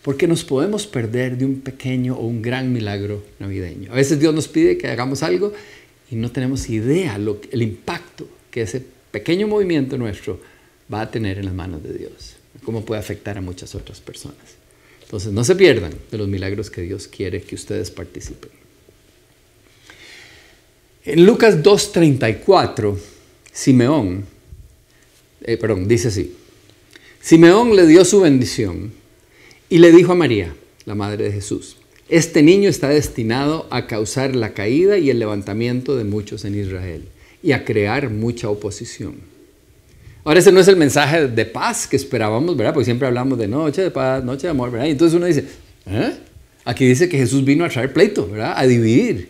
porque 0.00 0.26
nos 0.26 0.42
podemos 0.42 0.86
perder 0.86 1.36
de 1.36 1.44
un 1.44 1.60
pequeño 1.60 2.16
o 2.16 2.26
un 2.26 2.40
gran 2.40 2.72
milagro 2.72 3.22
navideño. 3.38 3.92
A 3.92 3.96
veces 3.96 4.18
Dios 4.18 4.34
nos 4.34 4.48
pide 4.48 4.78
que 4.78 4.88
hagamos 4.88 5.22
algo 5.22 5.52
y 6.10 6.16
no 6.16 6.32
tenemos 6.32 6.70
idea 6.70 7.18
lo, 7.18 7.38
el 7.50 7.60
impacto 7.60 8.26
que 8.50 8.62
ese 8.62 8.82
pequeño 9.10 9.46
movimiento 9.46 9.98
nuestro 9.98 10.40
va 10.90 11.02
a 11.02 11.10
tener 11.10 11.36
en 11.36 11.44
las 11.44 11.54
manos 11.54 11.82
de 11.82 11.92
Dios, 11.92 12.36
cómo 12.64 12.84
puede 12.84 13.00
afectar 13.00 13.38
a 13.38 13.40
muchas 13.40 13.74
otras 13.74 14.00
personas. 14.00 14.36
Entonces, 15.02 15.32
no 15.32 15.44
se 15.44 15.54
pierdan 15.54 15.92
de 16.10 16.18
los 16.18 16.28
milagros 16.28 16.70
que 16.70 16.82
Dios 16.82 17.06
quiere 17.06 17.42
que 17.42 17.54
ustedes 17.54 17.90
participen. 17.90 18.50
En 21.04 21.24
Lucas 21.24 21.62
2.34 21.62 22.98
Simeón, 23.56 24.26
eh, 25.40 25.56
perdón, 25.56 25.88
dice 25.88 26.08
así, 26.08 26.34
Simeón 27.22 27.74
le 27.74 27.86
dio 27.86 28.04
su 28.04 28.20
bendición 28.20 28.92
y 29.70 29.78
le 29.78 29.92
dijo 29.92 30.12
a 30.12 30.14
María, 30.14 30.54
la 30.84 30.94
madre 30.94 31.24
de 31.24 31.32
Jesús, 31.32 31.78
este 32.10 32.42
niño 32.42 32.68
está 32.68 32.90
destinado 32.90 33.66
a 33.70 33.86
causar 33.86 34.36
la 34.36 34.52
caída 34.52 34.98
y 34.98 35.08
el 35.08 35.18
levantamiento 35.18 35.96
de 35.96 36.04
muchos 36.04 36.44
en 36.44 36.54
Israel 36.54 37.08
y 37.42 37.52
a 37.52 37.64
crear 37.64 38.10
mucha 38.10 38.50
oposición. 38.50 39.14
Ahora 40.26 40.40
ese 40.40 40.50
no 40.50 40.58
es 40.58 40.66
el 40.66 40.74
mensaje 40.74 41.28
de 41.28 41.46
paz 41.46 41.86
que 41.86 41.94
esperábamos, 41.94 42.56
¿verdad? 42.56 42.74
Porque 42.74 42.86
siempre 42.86 43.06
hablamos 43.06 43.38
de 43.38 43.46
noche 43.46 43.82
de 43.82 43.92
paz, 43.92 44.24
noche 44.24 44.48
de 44.48 44.50
amor, 44.50 44.72
¿verdad? 44.72 44.88
Y 44.88 44.90
entonces 44.90 45.16
uno 45.16 45.24
dice, 45.24 45.44
¿eh? 45.86 46.14
Aquí 46.64 46.84
dice 46.84 47.08
que 47.08 47.16
Jesús 47.16 47.44
vino 47.44 47.64
a 47.64 47.68
traer 47.68 47.92
pleito, 47.92 48.26
¿verdad? 48.28 48.54
A 48.56 48.66
dividir. 48.66 49.28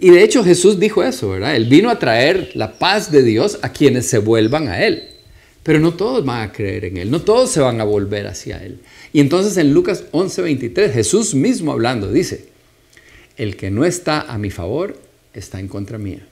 Y 0.00 0.10
de 0.10 0.24
hecho 0.24 0.42
Jesús 0.42 0.80
dijo 0.80 1.04
eso, 1.04 1.30
¿verdad? 1.30 1.54
Él 1.54 1.66
vino 1.66 1.88
a 1.88 2.00
traer 2.00 2.50
la 2.54 2.80
paz 2.80 3.12
de 3.12 3.22
Dios 3.22 3.60
a 3.62 3.68
quienes 3.68 4.06
se 4.06 4.18
vuelvan 4.18 4.66
a 4.66 4.84
Él. 4.84 5.04
Pero 5.62 5.78
no 5.78 5.94
todos 5.94 6.24
van 6.24 6.48
a 6.48 6.52
creer 6.52 6.86
en 6.86 6.96
Él, 6.96 7.12
no 7.12 7.20
todos 7.20 7.52
se 7.52 7.60
van 7.60 7.80
a 7.80 7.84
volver 7.84 8.26
hacia 8.26 8.60
Él. 8.60 8.80
Y 9.12 9.20
entonces 9.20 9.56
en 9.56 9.72
Lucas 9.72 10.06
11:23, 10.10 10.90
Jesús 10.90 11.32
mismo 11.36 11.70
hablando, 11.70 12.10
dice, 12.10 12.46
el 13.36 13.54
que 13.54 13.70
no 13.70 13.84
está 13.84 14.22
a 14.22 14.36
mi 14.36 14.50
favor 14.50 14.96
está 15.32 15.60
en 15.60 15.68
contra 15.68 15.96
mía. 15.96 16.26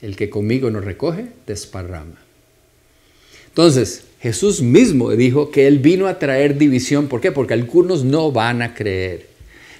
El 0.00 0.14
que 0.14 0.30
conmigo 0.30 0.70
no 0.70 0.80
recoge, 0.80 1.26
desparrama. 1.48 2.27
Entonces, 3.58 4.04
Jesús 4.20 4.62
mismo 4.62 5.10
dijo 5.10 5.50
que 5.50 5.66
Él 5.66 5.80
vino 5.80 6.06
a 6.06 6.20
traer 6.20 6.56
división. 6.56 7.08
¿Por 7.08 7.20
qué? 7.20 7.32
Porque 7.32 7.54
algunos 7.54 8.04
no 8.04 8.30
van 8.30 8.62
a 8.62 8.72
creer. 8.72 9.26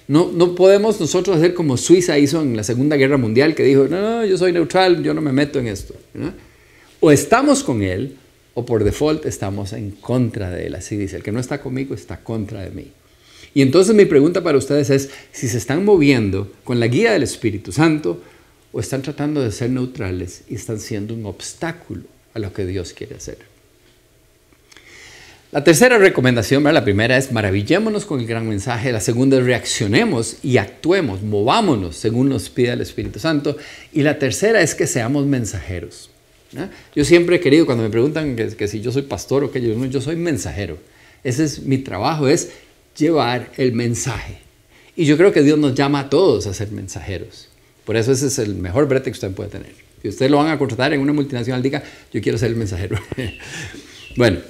No, 0.09 0.33
no 0.33 0.57
podemos 0.57 0.99
nosotros 0.99 1.37
hacer 1.37 1.55
como 1.55 1.77
Suiza 1.77 2.19
hizo 2.19 2.43
en 2.43 2.57
la 2.57 2.65
Segunda 2.65 2.97
Guerra 2.97 3.19
Mundial, 3.19 3.55
que 3.55 3.63
dijo, 3.63 3.87
no, 3.87 4.25
yo 4.25 4.37
soy 4.37 4.53
neutral, 4.53 5.05
yo 5.05 5.15
no 5.15 5.21
me 5.21 5.31
meto 5.31 5.61
en 5.61 5.69
esto. 5.69 5.95
O 6.99 7.13
estamos 7.13 7.63
con 7.63 7.85
Él, 7.85 8.17
o 8.55 8.67
por 8.67 8.83
default 8.83 9.27
estamos 9.27 9.73
en 9.73 9.93
contra 9.93 10.51
de 10.51 10.67
Él. 10.67 10.75
Así 10.75 10.97
dice, 10.97 11.15
el 11.15 11.23
que 11.23 11.31
no 11.31 11.39
está 11.39 11.61
conmigo 11.61 11.95
está 11.95 12.17
contra 12.25 12.63
de 12.63 12.71
mí. 12.71 12.89
Y 13.55 13.63
entonces 13.63 13.95
mi 13.95 14.07
pregunta 14.07 14.43
para 14.43 14.59
ustedes 14.59 14.91
es, 14.91 15.11
si 15.31 15.47
se 15.47 15.57
están 15.57 15.85
moviendo 15.85 16.51
con 16.65 16.81
la 16.81 16.89
guía 16.89 17.13
del 17.13 17.23
Espíritu 17.23 17.71
Santo, 17.71 18.21
o 18.73 18.81
están 18.81 19.03
tratando 19.03 19.41
de 19.41 19.53
ser 19.53 19.71
neutrales 19.71 20.43
y 20.49 20.57
están 20.57 20.81
siendo 20.81 21.15
un 21.15 21.27
obstáculo 21.27 22.03
a 22.35 22.41
lo 22.41 22.53
que 22.53 22.67
Dios 22.67 22.93
quiere 22.93 23.15
hacer. 23.15 23.48
La 25.51 25.65
tercera 25.65 25.97
recomendación, 25.97 26.63
la 26.63 26.85
primera 26.85 27.17
es 27.17 27.33
maravillémonos 27.33 28.05
con 28.05 28.21
el 28.21 28.27
gran 28.27 28.47
mensaje, 28.47 28.93
la 28.93 29.01
segunda 29.01 29.39
es 29.39 29.45
reaccionemos 29.45 30.37
y 30.43 30.59
actuemos, 30.59 31.23
movámonos 31.23 31.97
según 31.97 32.29
nos 32.29 32.51
pide 32.51 32.73
el 32.73 32.83
Espíritu 32.83 33.19
Santo 33.19 33.57
y 33.91 34.03
la 34.03 34.19
tercera 34.19 34.61
es 34.61 34.75
que 34.75 34.87
seamos 34.87 35.25
mensajeros. 35.25 36.11
Yo 36.95 37.03
siempre 37.03 37.37
he 37.37 37.41
querido, 37.41 37.65
cuando 37.65 37.83
me 37.83 37.89
preguntan 37.89 38.37
que, 38.37 38.69
si 38.69 38.83
yo 38.83 38.93
soy 38.93 39.03
pastor 39.03 39.43
o 39.45 39.51
que 39.51 39.63
yo, 39.63 39.83
yo 39.87 40.03
soy 40.03 40.17
mensajero, 40.17 40.77
ese 41.25 41.45
es 41.45 41.63
mi 41.63 41.79
trabajo, 41.79 42.29
es 42.29 42.51
llevar 42.95 43.51
el 43.57 43.73
mensaje. 43.73 44.41
Y 44.97 45.07
yo 45.07 45.17
creo 45.17 45.33
que 45.33 45.43
Dios 45.43 45.59
nos 45.59 45.75
llama 45.75 46.01
a 46.01 46.11
todos 46.11 46.47
a 46.47 46.53
ser 46.53 46.73
mensajeros. 46.73 47.49
Por 47.87 47.97
eso 47.97 48.13
ese 48.13 48.27
es 48.27 48.39
el 48.39 48.55
mejor 48.55 48.87
brete 48.87 49.05
que 49.05 49.13
usted 49.13 49.31
puede 49.31 49.49
tener. 49.49 49.73
Si 50.03 50.09
usted 50.09 50.29
lo 50.29 50.37
van 50.37 50.49
a 50.49 50.59
contratar 50.59 50.93
en 50.93 51.01
una 51.01 51.15
multinacional, 51.15 51.63
diga, 51.63 51.83
yo 52.13 52.21
quiero 52.21 52.37
ser 52.37 52.51
el 52.51 52.57
mensajero. 52.57 52.99
bueno, 54.17 54.41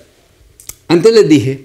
antes 0.89 1.13
les 1.13 1.29
dije 1.29 1.65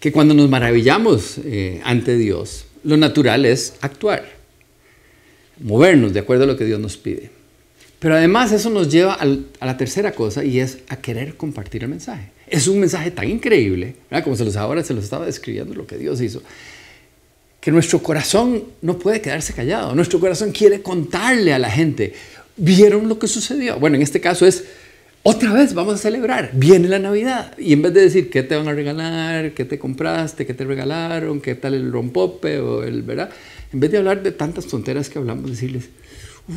que 0.00 0.12
cuando 0.12 0.34
nos 0.34 0.48
maravillamos 0.50 1.38
eh, 1.44 1.80
ante 1.84 2.16
Dios, 2.16 2.66
lo 2.84 2.96
natural 2.96 3.46
es 3.46 3.74
actuar, 3.80 4.28
movernos 5.60 6.12
de 6.12 6.20
acuerdo 6.20 6.44
a 6.44 6.46
lo 6.46 6.56
que 6.56 6.64
Dios 6.64 6.80
nos 6.80 6.96
pide. 6.96 7.30
Pero 7.98 8.14
además 8.14 8.52
eso 8.52 8.68
nos 8.70 8.92
lleva 8.92 9.14
a 9.14 9.66
la 9.66 9.76
tercera 9.76 10.12
cosa 10.12 10.44
y 10.44 10.60
es 10.60 10.78
a 10.88 10.96
querer 10.96 11.36
compartir 11.36 11.82
el 11.82 11.88
mensaje. 11.88 12.30
Es 12.46 12.68
un 12.68 12.78
mensaje 12.78 13.10
tan 13.10 13.28
increíble, 13.28 13.96
como 14.22 14.36
se 14.36 14.44
los 14.44 14.56
ahora 14.56 14.84
se 14.84 14.94
los 14.94 15.04
estaba 15.04 15.26
describiendo 15.26 15.74
lo 15.74 15.86
que 15.86 15.96
Dios 15.96 16.20
hizo, 16.20 16.42
que 17.60 17.72
nuestro 17.72 18.02
corazón 18.02 18.64
no 18.82 18.98
puede 18.98 19.20
quedarse 19.20 19.52
callado. 19.52 19.94
Nuestro 19.94 20.20
corazón 20.20 20.52
quiere 20.52 20.82
contarle 20.82 21.52
a 21.52 21.58
la 21.58 21.70
gente, 21.70 22.12
¿vieron 22.56 23.08
lo 23.08 23.18
que 23.18 23.26
sucedió? 23.26 23.80
Bueno, 23.80 23.96
en 23.96 24.02
este 24.02 24.20
caso 24.20 24.46
es 24.46 24.64
otra 25.28 25.52
vez 25.52 25.74
vamos 25.74 25.94
a 25.94 25.98
celebrar, 25.98 26.52
viene 26.54 26.86
la 26.86 27.00
Navidad. 27.00 27.58
Y 27.58 27.72
en 27.72 27.82
vez 27.82 27.92
de 27.92 28.02
decir 28.02 28.30
qué 28.30 28.44
te 28.44 28.54
van 28.54 28.68
a 28.68 28.72
regalar, 28.72 29.54
qué 29.54 29.64
te 29.64 29.76
compraste, 29.76 30.46
qué 30.46 30.54
te 30.54 30.64
regalaron, 30.64 31.40
qué 31.40 31.56
tal 31.56 31.74
el 31.74 31.90
rompope 31.90 32.60
o 32.60 32.84
el, 32.84 33.02
¿verdad? 33.02 33.30
En 33.72 33.80
vez 33.80 33.90
de 33.90 33.98
hablar 33.98 34.22
de 34.22 34.30
tantas 34.30 34.68
tonteras 34.68 35.10
que 35.10 35.18
hablamos, 35.18 35.50
decirles, 35.50 35.88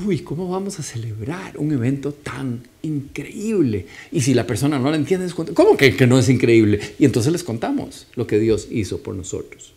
uy, 0.05 0.19
¿cómo 0.19 0.47
vamos 0.47 0.77
a 0.77 0.83
celebrar 0.83 1.57
un 1.57 1.71
evento 1.71 2.11
tan 2.11 2.61
increíble? 2.83 3.87
Y 4.11 4.21
si 4.21 4.35
la 4.35 4.45
persona 4.45 4.77
no 4.77 4.91
lo 4.91 4.95
entiende, 4.95 5.27
¿cómo 5.33 5.75
que, 5.75 5.95
que 5.95 6.05
no 6.05 6.19
es 6.19 6.29
increíble? 6.29 6.79
Y 6.99 7.05
entonces 7.05 7.31
les 7.31 7.43
contamos 7.43 8.05
lo 8.13 8.27
que 8.27 8.37
Dios 8.37 8.67
hizo 8.69 9.01
por 9.01 9.15
nosotros. 9.15 9.73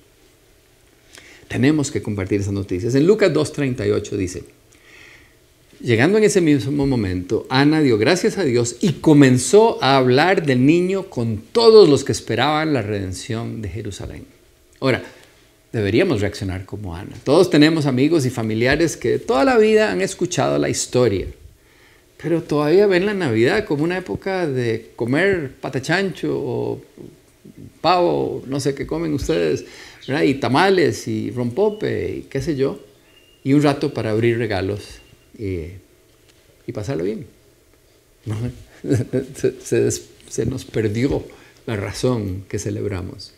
Tenemos 1.49 1.91
que 1.91 2.03
compartir 2.03 2.43
esas 2.43 2.53
noticias. 2.53 2.95
En 2.95 3.07
Lucas 3.07 3.33
2.38 3.33 4.11
dice, 4.19 4.45
Llegando 5.83 6.17
en 6.17 6.23
ese 6.23 6.41
mismo 6.41 6.87
momento, 6.87 7.45
Ana 7.49 7.81
dio 7.81 7.99
gracias 7.99 8.39
a 8.39 8.45
Dios 8.45 8.77
y 8.81 8.93
comenzó 8.93 9.83
a 9.83 9.97
hablar 9.97 10.47
del 10.47 10.65
niño 10.65 11.11
con 11.11 11.39
todos 11.39 11.89
los 11.89 12.05
que 12.05 12.13
esperaban 12.13 12.73
la 12.73 12.83
redención 12.83 13.61
de 13.61 13.69
Jerusalén. 13.69 14.25
Ahora, 14.79 15.03
deberíamos 15.73 16.21
reaccionar 16.21 16.67
como 16.67 16.95
Ana. 16.95 17.17
Todos 17.25 17.51
tenemos 17.51 17.87
amigos 17.87 18.25
y 18.25 18.31
familiares 18.31 18.97
que 18.97 19.19
toda 19.19 19.45
la 19.45 19.59
vida 19.59 19.91
han 19.91 20.03
escuchado 20.03 20.57
la 20.57 20.69
historia, 20.69 21.27
pero 22.23 22.45
todavía 22.45 22.87
ven 22.87 23.05
la 23.05 23.15
Navidad 23.15 23.65
como 23.65 23.83
una 23.83 23.99
época 23.99 24.47
de 24.47 24.93
comer 24.95 25.51
patachancho 25.61 26.31
o 26.33 26.81
pavo, 27.81 28.45
no 28.47 28.61
sé 28.61 28.77
qué 28.77 28.87
comen 28.87 29.15
ustedes, 29.15 29.65
y 30.07 30.35
tamales 30.35 31.09
y 31.09 31.33
rompope 31.33 32.19
y 32.19 32.23
qué 32.31 32.41
sé 32.41 32.55
yo, 32.55 32.79
y 33.43 33.53
un 33.55 33.65
rato 33.65 33.93
para 33.93 34.13
abrir 34.13 34.39
regalos 34.39 35.02
y 35.39 36.73
pasarlo 36.73 37.05
bien. 37.05 37.27
Se, 40.29 40.47
nos 40.47 40.65
perdió 40.65 41.25
la 41.67 41.77
razón 41.77 42.45
que 42.49 42.59
celebramos. 42.59 43.33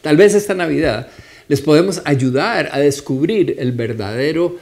Tal 0.00 0.16
vez 0.16 0.34
esta 0.34 0.54
Navidad 0.54 1.08
les 1.48 1.60
podemos 1.60 2.02
ayudar 2.04 2.70
a 2.72 2.78
descubrir 2.78 3.56
el 3.58 3.72
verdadero, 3.72 4.56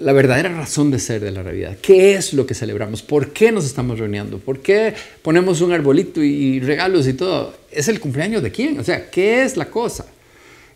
la 0.00 0.12
verdadera 0.12 0.50
razón 0.54 0.90
de 0.90 0.98
ser 0.98 1.20
de 1.20 1.30
la 1.30 1.42
Navidad. 1.42 1.76
¿Qué 1.80 2.14
es 2.14 2.32
lo 2.32 2.46
que 2.46 2.54
celebramos? 2.54 3.02
¿Por 3.02 3.32
qué 3.32 3.52
nos 3.52 3.64
estamos 3.64 3.98
reuniendo? 3.98 4.38
¿Por 4.38 4.60
qué 4.60 4.94
ponemos 5.22 5.60
un 5.60 5.72
arbolito 5.72 6.22
y 6.22 6.60
regalos 6.60 7.06
y 7.06 7.14
todo? 7.14 7.54
¿Es 7.70 7.88
el 7.88 8.00
cumpleaños 8.00 8.42
de 8.42 8.50
quién? 8.50 8.78
O 8.78 8.84
sea, 8.84 9.10
¿qué 9.10 9.42
es 9.42 9.56
la 9.56 9.66
cosa? 9.66 10.06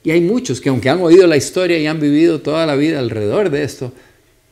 Y 0.04 0.10
hay 0.10 0.20
muchos 0.20 0.60
que 0.60 0.68
aunque 0.68 0.88
han 0.88 1.00
oído 1.00 1.26
la 1.26 1.36
historia 1.36 1.78
y 1.78 1.86
han 1.86 2.00
vivido 2.00 2.40
toda 2.40 2.66
la 2.66 2.74
vida 2.74 2.98
alrededor 2.98 3.50
de 3.50 3.62
esto, 3.62 3.92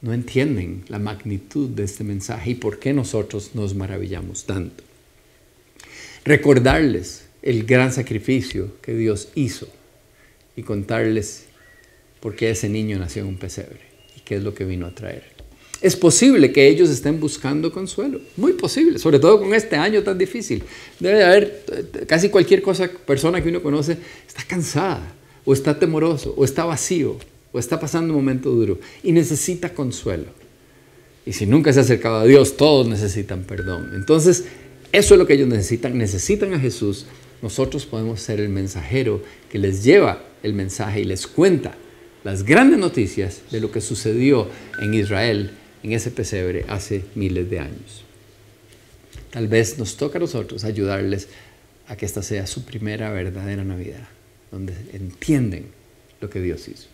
no 0.02 0.12
entienden 0.12 0.84
la 0.88 0.98
magnitud 0.98 1.68
de 1.68 1.84
este 1.84 2.04
mensaje 2.04 2.52
y 2.52 2.54
por 2.54 2.78
qué 2.78 2.92
nosotros 2.92 3.50
nos 3.54 3.74
maravillamos 3.74 4.44
tanto. 4.44 4.82
Recordarles 6.24 7.26
el 7.42 7.64
gran 7.64 7.92
sacrificio 7.92 8.72
que 8.82 8.94
Dios 8.94 9.28
hizo 9.34 9.68
y 10.56 10.62
contarles 10.62 11.44
por 12.20 12.36
qué 12.36 12.50
ese 12.50 12.68
niño 12.68 12.98
nació 12.98 13.22
en 13.22 13.28
un 13.28 13.38
pesebre 13.38 13.80
y 14.16 14.20
qué 14.20 14.36
es 14.36 14.42
lo 14.42 14.54
que 14.54 14.64
vino 14.64 14.86
a 14.86 14.94
traer. 14.94 15.24
Es 15.80 15.96
posible 15.96 16.52
que 16.52 16.68
ellos 16.68 16.90
estén 16.90 17.18
buscando 17.18 17.72
consuelo, 17.72 18.20
muy 18.36 18.52
posible, 18.52 18.98
sobre 18.98 19.18
todo 19.18 19.40
con 19.40 19.54
este 19.54 19.76
año 19.76 20.02
tan 20.02 20.18
difícil. 20.18 20.62
Debe 20.98 21.24
haber 21.24 21.64
eh, 21.72 22.04
casi 22.06 22.28
cualquier 22.28 22.60
cosa, 22.60 22.90
persona 23.06 23.42
que 23.42 23.48
uno 23.48 23.62
conoce 23.62 23.96
está 24.28 24.44
cansada, 24.46 25.14
o 25.46 25.54
está 25.54 25.78
temoroso, 25.78 26.34
o 26.36 26.44
está 26.44 26.66
vacío, 26.66 27.16
o 27.52 27.58
está 27.58 27.80
pasando 27.80 28.12
un 28.12 28.20
momento 28.20 28.50
duro 28.50 28.78
y 29.02 29.12
necesita 29.12 29.74
consuelo. 29.74 30.26
Y 31.26 31.32
si 31.32 31.46
nunca 31.46 31.72
se 31.72 31.80
ha 31.80 31.82
acercado 31.82 32.16
a 32.20 32.24
Dios, 32.24 32.56
todos 32.56 32.88
necesitan 32.88 33.44
perdón. 33.44 33.90
Entonces, 33.94 34.44
eso 34.92 35.14
es 35.14 35.18
lo 35.18 35.26
que 35.26 35.34
ellos 35.34 35.48
necesitan. 35.48 35.96
Necesitan 35.96 36.54
a 36.54 36.60
Jesús. 36.60 37.06
Nosotros 37.42 37.86
podemos 37.86 38.20
ser 38.20 38.40
el 38.40 38.48
mensajero 38.48 39.22
que 39.50 39.58
les 39.58 39.84
lleva 39.84 40.22
el 40.42 40.54
mensaje 40.54 41.00
y 41.00 41.04
les 41.04 41.26
cuenta 41.26 41.74
las 42.24 42.44
grandes 42.44 42.78
noticias 42.78 43.42
de 43.50 43.60
lo 43.60 43.70
que 43.70 43.80
sucedió 43.80 44.48
en 44.80 44.94
Israel 44.94 45.52
en 45.82 45.92
ese 45.92 46.10
pesebre 46.10 46.64
hace 46.68 47.04
miles 47.14 47.48
de 47.48 47.60
años. 47.60 48.04
Tal 49.30 49.48
vez 49.48 49.78
nos 49.78 49.96
toca 49.96 50.18
a 50.18 50.20
nosotros 50.20 50.64
ayudarles 50.64 51.28
a 51.86 51.96
que 51.96 52.04
esta 52.04 52.22
sea 52.22 52.46
su 52.46 52.64
primera 52.64 53.10
verdadera 53.10 53.64
Navidad, 53.64 54.08
donde 54.50 54.74
entienden 54.92 55.66
lo 56.20 56.28
que 56.28 56.40
Dios 56.40 56.68
hizo. 56.68 56.88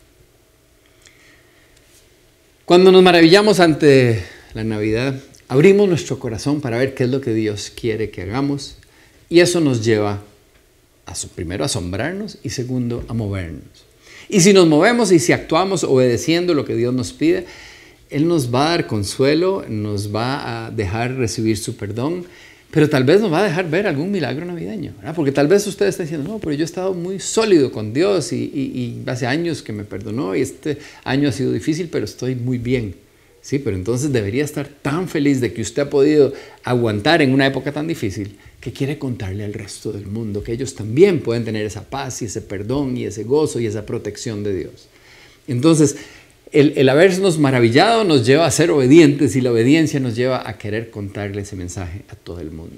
Cuando 2.67 2.91
nos 2.91 3.01
maravillamos 3.01 3.61
ante 3.61 4.25
la 4.53 4.65
Navidad, 4.65 5.15
abrimos 5.47 5.89
nuestro 5.89 6.19
corazón 6.19 6.61
para 6.61 6.79
ver 6.79 6.95
qué 6.95 7.05
es 7.05 7.11
lo 7.11 7.21
que 7.21 7.33
Dios 7.33 7.71
quiere 7.73 8.11
que 8.11 8.23
hagamos 8.23 8.75
y 9.29 9.39
eso 9.39 9.61
nos 9.61 9.85
lleva 9.85 10.21
a 11.07 11.15
primero 11.37 11.65
asombrarnos 11.65 12.39
y 12.43 12.51
segundo 12.51 13.05
a 13.07 13.15
movernos. 13.15 13.63
Y 14.29 14.41
si 14.41 14.53
nos 14.53 14.67
movemos 14.67 15.13
y 15.13 15.21
si 15.21 15.33
actuamos 15.33 15.85
obedeciendo 15.85 16.55
lo 16.55 16.65
que 16.65 16.75
Dios 16.75 16.93
nos 16.93 17.13
pide, 17.13 17.47
él 18.11 18.27
nos 18.27 18.53
va 18.53 18.67
a 18.67 18.71
dar 18.71 18.89
consuelo, 18.89 19.65
nos 19.69 20.13
va 20.13 20.67
a 20.67 20.73
dejar 20.73 21.15
recibir 21.15 21.59
su 21.59 21.77
perdón, 21.77 22.27
pero 22.77 22.91
tal 22.91 23.05
vez 23.05 23.23
nos 23.23 23.33
va 23.33 23.41
a 23.41 23.45
dejar 23.45 23.71
ver 23.71 23.87
algún 23.87 24.11
milagro 24.11 24.45
navideño, 24.45 24.93
porque 25.15 25.33
tal 25.33 25.49
vez 25.49 25.67
usted 25.67 25.87
está 25.87 26.03
diciendo, 26.03 26.31
no, 26.31 26.39
pero 26.39 26.53
yo 26.53 26.61
he 26.61 26.67
estado 26.67 26.93
muy 26.93 27.21
sólido 27.21 27.73
con 27.73 27.95
Dios 27.95 28.35
y, 28.35 28.37
y, 28.37 29.03
hace 29.07 29.27
años 29.27 29.63
que 29.63 29.73
me 29.73 29.85
perdonó 29.85 30.37
y 30.37 30.43
este 30.43 30.77
año 31.03 31.31
ha 31.31 31.33
sido 31.33 31.53
difícil, 31.53 31.89
pero 31.91 32.05
estoy 32.05 32.35
muy 32.35 32.59
bien. 32.59 32.95
Sí, 33.41 33.61
pero 33.61 33.77
entonces 33.77 34.13
debería 34.13 34.45
estar 34.45 34.69
tan 34.69 35.09
feliz 35.09 35.41
de 35.41 35.55
que 35.55 35.63
usted 35.63 35.85
ha 35.85 35.89
podido 35.89 36.35
aguantar 36.65 37.23
en 37.23 37.33
una 37.33 37.47
época 37.47 37.73
tan 37.73 37.87
difícil 37.87 38.37
que 38.61 38.75
quiere 38.75 38.99
contarle 38.99 39.47
al 39.47 39.55
resto 39.55 39.91
del 39.91 40.05
mundo 40.05 40.43
que 40.43 40.53
ellos 40.53 40.75
también 40.75 41.21
pueden 41.21 41.47
tener 41.47 41.65
esa 41.65 41.89
paz 41.89 42.21
y 42.21 42.27
ese 42.27 42.43
perdón 42.43 42.99
y 42.99 43.07
ese 43.07 43.25
gozo 43.25 43.59
y 43.59 43.65
esa 43.65 43.87
protección 43.87 44.45
de 44.45 44.55
Dios. 44.55 44.89
Entonces, 45.49 45.97
el, 46.53 46.89
habernos 46.89 47.39
maravillado 47.39 48.05
nos 48.05 48.25
lleva 48.25 48.47
a 48.47 48.51
ser 48.51 48.71
obedientes 48.71 49.37
y 49.37 49.41
la 49.41 49.53
obediencia 49.53 50.01
nos 50.01 50.15
lleva 50.15 50.49
a 50.49 50.59
querer 50.59 50.91
contarle 50.91 51.43
ese 51.43 51.57
mensaje 51.57 52.03
a 52.09 52.15
todo 52.15 52.41
el 52.41 52.51
mundo. 52.51 52.77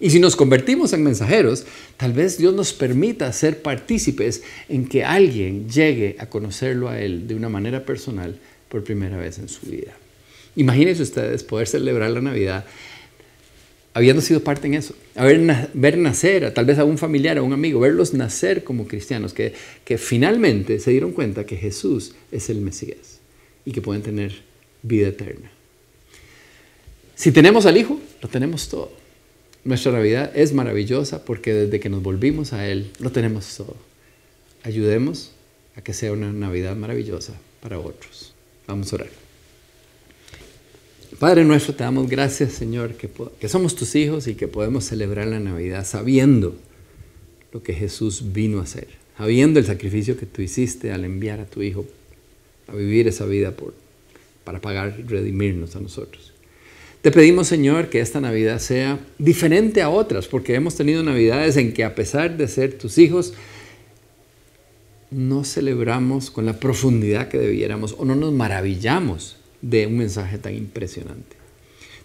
Y 0.00 0.10
si 0.10 0.18
nos 0.18 0.34
convertimos 0.34 0.94
en 0.94 1.02
mensajeros, 1.02 1.66
tal 1.98 2.14
vez 2.14 2.38
Dios 2.38 2.54
nos 2.54 2.72
permita 2.72 3.30
ser 3.32 3.60
partícipes 3.60 4.42
en 4.68 4.88
que 4.88 5.04
alguien 5.04 5.68
llegue 5.68 6.16
a 6.18 6.26
conocerlo 6.26 6.88
a 6.88 6.98
Él 6.98 7.28
de 7.28 7.34
una 7.34 7.50
manera 7.50 7.84
personal 7.84 8.38
por 8.70 8.82
primera 8.82 9.18
vez 9.18 9.38
en 9.38 9.48
su 9.50 9.66
vida. 9.66 9.92
Imagínense 10.56 11.02
ustedes 11.02 11.44
poder 11.44 11.68
celebrar 11.68 12.10
la 12.10 12.22
Navidad 12.22 12.64
habiendo 13.92 14.22
sido 14.22 14.42
parte 14.42 14.66
en 14.66 14.74
eso, 14.74 14.94
ver 15.74 15.98
nacer 15.98 16.52
tal 16.54 16.64
vez 16.64 16.78
a 16.78 16.84
un 16.84 16.98
familiar, 16.98 17.38
a 17.38 17.42
un 17.42 17.52
amigo, 17.52 17.80
verlos 17.80 18.14
nacer 18.14 18.64
como 18.64 18.86
cristianos, 18.86 19.34
que, 19.34 19.52
que 19.84 19.98
finalmente 19.98 20.78
se 20.78 20.90
dieron 20.90 21.12
cuenta 21.12 21.44
que 21.44 21.56
Jesús 21.56 22.14
es 22.30 22.50
el 22.50 22.60
Mesías 22.60 23.20
y 23.64 23.72
que 23.72 23.82
pueden 23.82 24.02
tener 24.02 24.32
vida 24.82 25.08
eterna. 25.08 25.50
Si 27.14 27.32
tenemos 27.32 27.66
al 27.66 27.76
Hijo, 27.76 28.00
lo 28.22 28.28
tenemos 28.28 28.68
todo. 28.68 28.92
Nuestra 29.64 29.92
Navidad 29.92 30.32
es 30.34 30.54
maravillosa 30.54 31.24
porque 31.24 31.52
desde 31.52 31.80
que 31.80 31.90
nos 31.90 32.02
volvimos 32.02 32.52
a 32.54 32.66
Él, 32.66 32.90
lo 32.98 33.12
tenemos 33.12 33.56
todo. 33.56 33.76
Ayudemos 34.62 35.32
a 35.76 35.82
que 35.82 35.92
sea 35.92 36.12
una 36.12 36.32
Navidad 36.32 36.76
maravillosa 36.76 37.34
para 37.60 37.78
otros. 37.78 38.32
Vamos 38.66 38.92
a 38.92 38.96
orar. 38.96 39.29
Padre 41.18 41.44
nuestro, 41.44 41.74
te 41.74 41.84
damos 41.84 42.08
gracias, 42.08 42.52
Señor, 42.52 42.94
que, 42.94 43.10
que 43.40 43.48
somos 43.48 43.74
tus 43.74 43.94
hijos 43.96 44.26
y 44.28 44.34
que 44.34 44.48
podemos 44.48 44.84
celebrar 44.84 45.26
la 45.26 45.40
Navidad 45.40 45.84
sabiendo 45.84 46.54
lo 47.52 47.62
que 47.62 47.74
Jesús 47.74 48.32
vino 48.32 48.60
a 48.60 48.62
hacer, 48.62 48.88
sabiendo 49.18 49.58
el 49.58 49.66
sacrificio 49.66 50.16
que 50.16 50.26
tú 50.26 50.40
hiciste 50.40 50.92
al 50.92 51.04
enviar 51.04 51.40
a 51.40 51.46
tu 51.46 51.62
Hijo 51.62 51.84
a 52.68 52.76
vivir 52.76 53.08
esa 53.08 53.26
vida 53.26 53.52
para 54.44 54.60
pagar 54.60 54.96
y 54.98 55.02
redimirnos 55.02 55.74
a 55.74 55.80
nosotros. 55.80 56.32
Te 57.02 57.10
pedimos, 57.10 57.48
Señor, 57.48 57.88
que 57.88 58.00
esta 58.00 58.20
Navidad 58.20 58.60
sea 58.60 59.00
diferente 59.18 59.82
a 59.82 59.88
otras, 59.88 60.28
porque 60.28 60.54
hemos 60.54 60.76
tenido 60.76 61.02
Navidades 61.02 61.56
en 61.56 61.72
que 61.72 61.82
a 61.82 61.94
pesar 61.94 62.36
de 62.36 62.46
ser 62.46 62.78
tus 62.78 62.98
hijos, 62.98 63.34
no 65.10 65.42
celebramos 65.42 66.30
con 66.30 66.46
la 66.46 66.60
profundidad 66.60 67.28
que 67.28 67.38
debiéramos 67.38 67.96
o 67.98 68.04
no 68.04 68.14
nos 68.14 68.32
maravillamos 68.32 69.39
de 69.62 69.86
un 69.86 69.98
mensaje 69.98 70.38
tan 70.38 70.54
impresionante. 70.54 71.40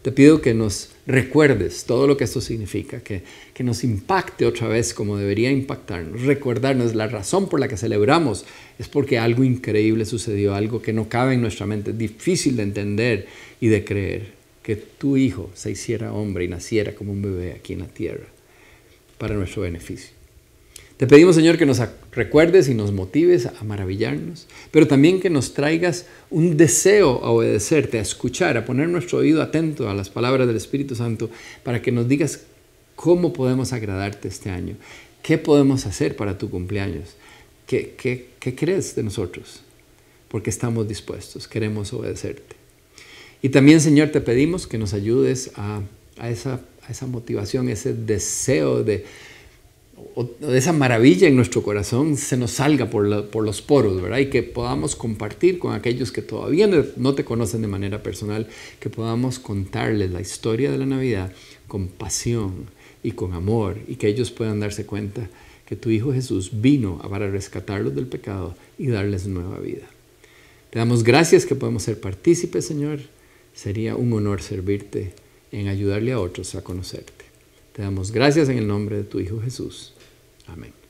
Te 0.02 0.12
pido 0.12 0.39
que 0.39 0.54
nos 0.54 0.91
recuerdes 1.08 1.86
todo 1.86 2.06
lo 2.06 2.15
que 2.15 2.26
esto 2.26 2.39
significa, 2.39 3.00
que, 3.00 3.24
que, 3.56 3.63
nos 3.63 3.84
impacte 3.84 4.46
otra 4.46 4.68
vez 4.68 4.94
como 4.94 5.18
debería 5.18 5.52
impactarnos, 5.52 6.22
recordarnos 6.22 6.94
la 6.94 7.08
razón 7.08 7.50
por 7.50 7.60
la 7.60 7.68
que 7.68 7.76
celebramos 7.76 8.46
es 8.78 8.88
porque 8.88 9.18
algo 9.18 9.44
increíble 9.44 10.06
sucedió, 10.06 10.54
algo 10.54 10.80
que 10.80 10.94
no 10.94 11.10
cabe 11.10 11.34
en 11.34 11.41
nuestra 11.41 11.65
mente, 11.65 11.91
difícil 11.91 12.56
de 12.56 12.63
entender 12.63 13.28
y 13.60 13.68
de 13.70 13.84
creer, 13.84 14.34
que 14.62 14.76
tu 14.76 15.18
hijo 15.18 15.50
se 15.56 15.72
hiciera 15.72 16.13
hombre 16.13 16.46
y 16.46 16.50
naciera 16.50 16.94
como 16.94 17.12
un 17.12 17.24
bebé 17.24 17.54
aquí 17.54 17.74
en 17.74 17.80
la 17.80 17.88
tierra 17.88 18.28
para 19.18 19.34
nuestro 19.34 19.63
beneficio. 19.63 20.14
Te 20.97 21.08
pedimos, 21.08 21.36
Señor, 21.36 21.58
que 21.58 21.65
nos 21.65 21.81
recuerdes 22.13 22.69
y 22.69 22.73
nos 22.73 22.93
motives 22.93 23.47
a 23.47 23.63
maravillarnos, 23.65 24.47
pero 24.71 24.88
también 24.88 25.19
que 25.19 25.29
nos 25.29 25.53
traigas 25.53 26.05
un 26.29 26.55
deseo 26.55 27.21
a 27.21 27.31
obedecerte, 27.31 27.99
a 27.99 28.01
escuchar, 28.01 28.55
a 28.55 28.63
poner 28.63 28.88
nuestro 28.88 29.17
oído 29.17 29.41
atento 29.41 29.89
a 29.89 29.93
las 29.93 30.10
palabras 30.10 30.47
del 30.47 30.55
Espíritu 30.55 30.95
Santo, 30.95 31.29
para 31.63 31.81
que 31.81 31.91
nos 31.91 32.08
digas 32.08 32.45
cómo 32.95 33.34
podemos 33.34 33.73
agradarte 33.73 34.29
este 34.29 34.49
año, 34.49 34.77
qué 35.21 35.38
podemos 35.38 35.86
hacer 35.86 36.15
para 36.15 36.38
tu 36.38 36.49
cumpleaños, 36.49 37.17
qué, 37.67 37.93
qué, 37.97 38.55
crees 38.55 38.95
de 38.95 39.03
nosotros, 39.03 39.63
porque 40.29 40.49
estamos 40.49 40.88
dispuestos, 40.88 41.49
queremos 41.49 41.91
obedecerte. 41.91 42.55
Y 43.41 43.49
también, 43.49 43.81
Señor, 43.81 44.10
te 44.10 44.21
pedimos 44.21 44.65
que 44.65 44.77
nos 44.77 44.93
ayudes 44.93 45.51
a, 45.55 45.81
esa, 46.23 46.62
a 46.88 46.91
esa 46.91 47.05
motivación, 47.05 47.67
ese 47.67 47.93
deseo 47.93 48.81
de 48.81 49.03
o 50.15 50.29
esa 50.53 50.73
maravilla 50.73 51.27
en 51.27 51.36
nuestro 51.36 51.62
corazón 51.62 52.17
se 52.17 52.38
nos 52.38 52.51
salga 52.51 52.89
por, 52.89 53.05
los 53.05 53.62
poros, 53.62 54.01
¿verdad? 54.01 54.19
Y 54.19 54.29
que 54.29 54.43
podamos 54.43 54.95
compartir 54.95 55.60
con 55.60 55.73
aquellos 55.73 56.12
que 56.12 56.21
todavía 56.21 56.67
no, 56.95 57.15
te 57.15 57.25
conocen 57.25 57.62
de 57.62 57.67
manera 57.67 58.01
personal, 58.01 58.47
que 58.79 58.89
podamos 58.89 59.39
contarles 59.39 60.12
la 60.12 60.21
historia 60.21 60.71
de 60.71 60.77
la 60.77 60.86
Navidad 60.86 61.31
con 61.67 61.88
pasión 61.88 62.65
y 63.03 63.12
con 63.12 63.34
amor 63.34 63.77
y 63.88 63.95
que 63.95 64.08
ellos 64.08 64.31
puedan 64.31 64.60
darse 64.60 64.86
cuenta 64.86 65.29
que 65.65 65.75
tu 65.75 65.89
Hijo 65.89 66.13
Jesús 66.13 66.62
vino 66.62 66.99
para 67.10 67.29
rescatarlos 67.29 67.95
del 67.95 68.08
pecado 68.08 68.55
y 68.77 68.88
darles 68.88 69.27
nueva 69.27 69.60
vida. 69.60 69.86
Te 70.69 70.79
damos 70.79 71.03
gracias 71.03 71.45
que 71.45 71.55
podemos 71.55 71.84
ser 71.84 71.99
partícipes, 71.99 72.65
Señor. 72.65 72.99
Sería 73.53 73.95
un 73.95 74.12
honor 74.13 74.41
servirte 74.41 75.13
en 75.51 75.67
ayudarle 75.67 76.12
a 76.12 76.19
otros 76.19 76.53
a 76.55 76.63
conocerte. 76.63 77.14
Te 77.75 77.81
damos 77.81 78.13
gracias 78.13 78.47
en 78.47 78.57
el 78.57 78.67
nombre 78.67 78.95
de 78.95 79.03
tu 79.03 79.19
Hijo 79.19 79.41
Jesús. 79.41 79.93
Amén. 80.47 80.85